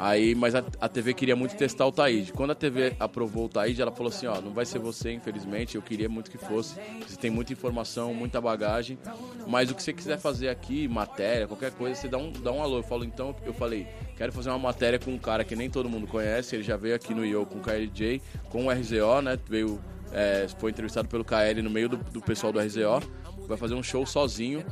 [0.00, 2.32] Aí, mas a, a TV queria muito testar o Taíde.
[2.32, 5.76] Quando a TV aprovou o Taíde, ela falou assim, ó, não vai ser você, infelizmente,
[5.76, 6.74] eu queria muito que fosse.
[7.06, 8.98] Você tem muita informação, muita bagagem,
[9.46, 12.62] mas o que você quiser fazer aqui, matéria, qualquer coisa, você dá um, dá um
[12.62, 12.78] alô.
[12.78, 13.86] Eu falo, então, eu falei,
[14.16, 16.94] quero fazer uma matéria com um cara que nem todo mundo conhece, ele já veio
[16.94, 19.78] aqui no IO com o KLJ, com o RZO, né, veio,
[20.12, 23.02] é, foi entrevistado pelo KL no meio do, do pessoal do RZO,
[23.46, 24.64] vai fazer um show sozinho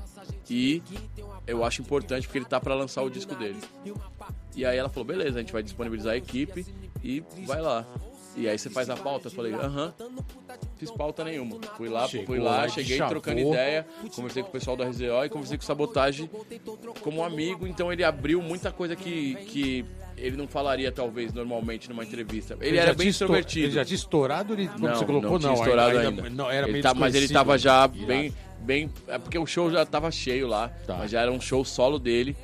[0.49, 0.82] e
[1.47, 3.59] eu acho importante porque ele tá pra lançar o disco dele.
[4.55, 6.66] E aí ela falou, beleza, a gente vai disponibilizar a equipe
[7.03, 7.86] e vai lá.
[8.36, 9.26] E aí você faz a pauta?
[9.26, 9.93] Eu falei, aham.
[10.76, 11.59] Fiz pauta nenhuma.
[11.76, 13.14] Fui lá, Chegou fui lá, cheguei chavou.
[13.14, 13.84] trocando ideia,
[14.14, 16.30] conversei com o pessoal do RZO e conversei com o Sabotagem
[17.01, 19.84] como amigo, então ele abriu muita coisa que, que
[20.21, 22.57] ele não falaria, talvez, normalmente numa entrevista.
[22.61, 23.66] Ele, já era bem extrovertido.
[23.66, 25.55] Ele já tinha estourado, ele, como não, você colocou, não, não.
[25.55, 26.31] tinha estourado ainda.
[26.31, 27.35] Não, era Ele meio tá- mas ele desconhecido.
[27.35, 28.07] tava já Irado.
[28.07, 28.91] bem, bem.
[29.09, 30.97] É porque o show já tava cheio lá, Tá.
[30.99, 32.37] mas já era um show solo dele.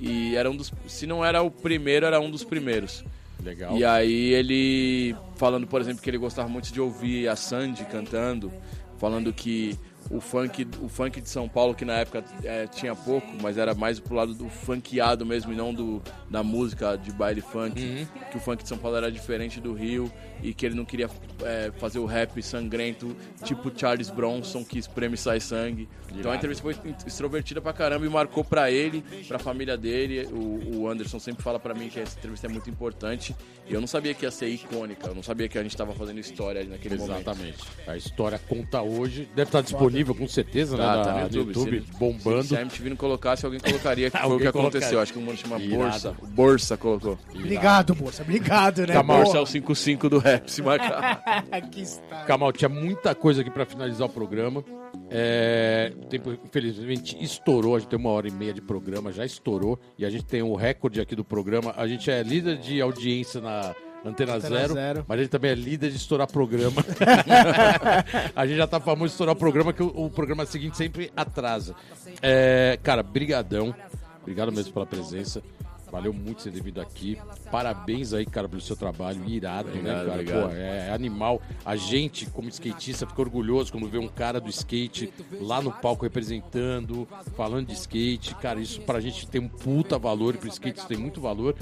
[0.00, 0.72] E era um dos.
[0.86, 3.04] Se não era o primeiro, era um dos primeiros.
[3.42, 3.76] Legal.
[3.76, 8.52] E aí ele falando, por exemplo, que ele gostava muito de ouvir a Sandy cantando,
[8.98, 9.76] falando que
[10.10, 13.74] o funk, o funk de São Paulo, que na época é, tinha pouco, mas era
[13.74, 18.06] mais pro lado do funkeado mesmo e não do, da música de baile funk, Uhum.
[18.30, 20.10] que o funk de São Paulo era diferente do Rio
[20.42, 21.10] e que ele não queria
[21.42, 25.88] é, fazer o rap sangrento, tipo Charles Bronson, que espreme e sai sangue.
[26.14, 26.74] Então a entrevista foi
[27.06, 30.26] extrovertida pra caramba e marcou pra ele, pra família dele.
[30.32, 33.34] O, o Anderson sempre fala pra mim que essa entrevista é muito importante.
[33.68, 35.92] E eu não sabia que ia ser icônica, eu não sabia que a gente tava
[35.92, 37.20] fazendo história ali naquele momento.
[37.20, 37.58] Exatamente.
[37.86, 39.28] A história conta hoje.
[39.34, 40.82] Deve estar disponível, com certeza, né?
[40.82, 41.80] Tá, na- tá no YouTube.
[41.84, 42.44] se- bombando.
[42.44, 45.00] Se a MTV não colocasse, alguém colocaria, que foi o que aconteceu.
[45.00, 45.76] Acho que um mano chama Irado.
[45.76, 46.16] Borsa.
[46.30, 47.18] Borsa colocou.
[47.34, 48.22] Obrigado, moça.
[48.22, 49.02] Obrigado, né?
[49.02, 51.22] Borsa é o 55 do rap, se marcar.
[51.70, 52.24] que está.
[52.24, 54.64] Kamal, tinha muita coisa aqui pra finalizar o programa.
[55.10, 57.76] É, o tempo, infelizmente, estourou.
[57.76, 59.78] A gente tem uma hora e meia de programa, já estourou.
[59.98, 61.72] E a gente tem o recorde aqui do programa.
[61.76, 63.74] A gente é líder de audiência na
[64.04, 65.04] Antena, Antena Zero, Zero.
[65.06, 66.84] mas a gente também é líder de estourar programa.
[68.34, 71.12] a gente já tá famoso de estourar o programa, que o, o programa seguinte sempre
[71.16, 71.74] atrasa.
[72.22, 73.74] É, cara, brigadão.
[74.22, 75.42] Obrigado mesmo pela presença.
[75.90, 77.18] Valeu muito você ter vindo aqui.
[77.50, 79.26] Parabéns aí, cara, pelo seu trabalho.
[79.26, 80.12] Irado, Obrigado, né, cara?
[80.12, 80.48] obrigado.
[80.50, 81.40] Pô, é animal.
[81.64, 86.02] A gente, como skatista, fica orgulhoso quando vê um cara do skate lá no palco
[86.04, 88.34] representando, falando de skate.
[88.34, 91.54] Cara, isso pra gente tem um puta valor e pro skate isso tem muito valor.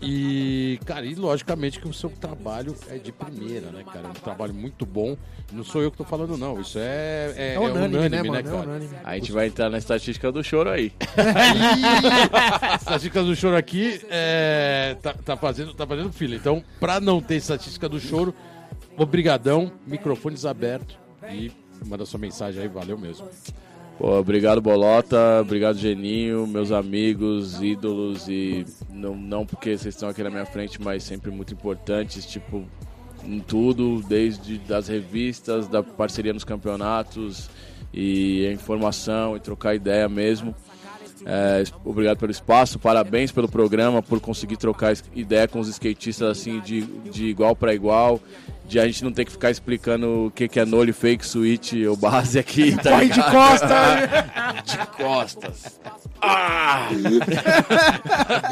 [0.00, 4.08] E, cara, e logicamente que o seu trabalho é de primeira, né, cara?
[4.08, 5.16] É um trabalho muito bom.
[5.52, 6.60] Não sou eu que tô falando, não.
[6.60, 8.38] Isso é, é, É unânime, né, né, mano?
[8.38, 8.56] É cara?
[8.56, 8.90] unânime.
[9.04, 10.92] A gente vai entrar na estatística do choro aí.
[12.78, 16.34] estatística do choro aqui é, tá, tá fazendo, tá fazendo fila.
[16.34, 18.34] Então, pra não ter estatística do choro,
[18.96, 20.98] obrigadão, microfones abertos
[21.30, 21.50] e
[21.86, 23.28] manda sua mensagem aí, valeu mesmo.
[23.98, 30.22] Pô, obrigado Bolota, obrigado Geninho, meus amigos, ídolos e não, não porque vocês estão aqui
[30.22, 32.62] na minha frente, mas sempre muito importantes, tipo,
[33.24, 37.48] em tudo, desde das revistas, da parceria nos campeonatos
[37.92, 40.54] e a informação e trocar ideia mesmo.
[41.24, 46.60] É, obrigado pelo espaço, parabéns pelo programa, por conseguir trocar ideia com os skatistas assim
[46.60, 48.20] de, de igual para igual,
[48.68, 51.72] de a gente não ter que ficar explicando o que, que é nole, fake, switch
[51.88, 52.74] ou base aqui.
[52.82, 53.32] Tá Corre de ligado?
[53.32, 53.76] costa!
[54.64, 55.80] de costas.
[56.20, 56.88] Ah!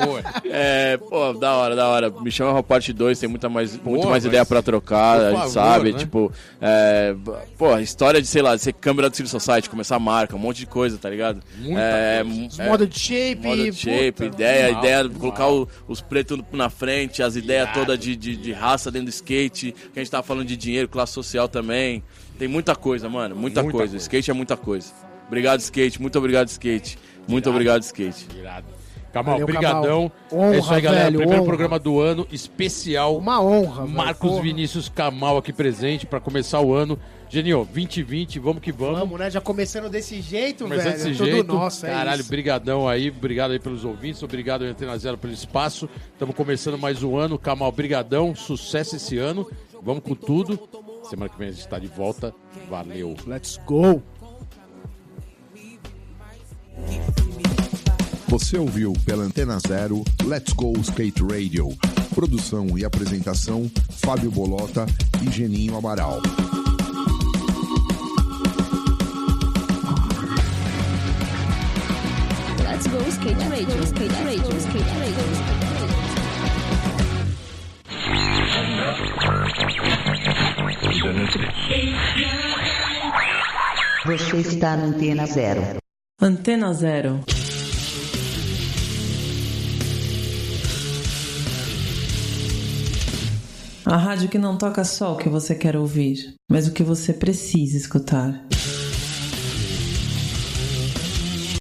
[0.05, 0.23] Boa.
[0.45, 2.11] É, pô, da hora, da hora.
[2.11, 5.19] Me chama pra parte 2, tem muita mais, muito Boa, mais mas- ideia pra trocar,
[5.21, 5.99] a gente favor, sabe, né?
[5.99, 7.15] tipo, é,
[7.59, 10.39] pô, história de, sei lá, de ser câmera do Civil Society, começar a marca, um
[10.39, 11.43] monte de coisa, tá ligado?
[11.59, 12.63] Muita é, coisa.
[12.63, 13.41] é, Moda de shape.
[13.43, 14.25] moda de shape, puta.
[14.27, 18.53] ideia, ideia de colocar o- os pretos na frente, as ideias todas de, de, de
[18.53, 22.03] raça dentro do skate, que a gente tava falando de dinheiro, classe social também.
[22.39, 23.93] Tem muita coisa, mano, muita, Muita coisa.
[23.93, 23.97] coisa.
[23.97, 24.93] Skate é muita coisa.
[25.27, 26.99] Obrigado, skate, muito obrigado, skate.
[27.27, 27.51] Muito Irado.
[27.51, 28.27] obrigado, skate.
[28.39, 28.67] Irado.
[29.13, 30.13] Kamal, Valeu, brigadão.
[30.29, 30.53] Kamal.
[30.53, 31.05] é isso aí, Honra, galera.
[31.05, 31.49] velho, Primeiro honra.
[31.49, 33.17] programa do ano, especial.
[33.17, 33.97] Uma honra, velho.
[33.97, 34.43] Marcos Porra.
[34.43, 36.99] Vinícius Kamal aqui presente pra começar o ano.
[37.31, 38.99] Genio, 2020, vamos que vamos.
[38.99, 39.31] Vamos, né?
[39.31, 40.97] Já começando desse jeito, Começando velho.
[41.05, 41.53] desse Tudo jeito.
[41.55, 42.29] nosso, é Caralho, isso.
[42.29, 45.89] brigadão aí, obrigado aí pelos ouvintes, obrigado Antena Zero pelo espaço.
[46.13, 47.39] Estamos começando mais um ano.
[47.39, 49.49] Kamal, brigadão, sucesso esse ano.
[49.85, 50.59] Vamos com tudo.
[51.09, 52.35] Semana que vem a gente tá de volta.
[52.71, 53.15] Valeu.
[53.27, 54.03] Let's go.
[58.29, 61.69] Você ouviu pela Antena Zero Let's Go Skate Radio.
[62.15, 64.87] Produção e apresentação Fábio Bolota
[65.23, 66.21] e Geninho Amaral.
[72.63, 75.63] Let's go skate radio, skate radio, skate radio, skate
[78.89, 79.24] radio.
[84.07, 85.79] Você está na Antena Zero.
[86.21, 87.21] Antena Zero.
[93.85, 97.13] A rádio que não toca só o que você quer ouvir, mas o que você
[97.13, 98.47] precisa escutar.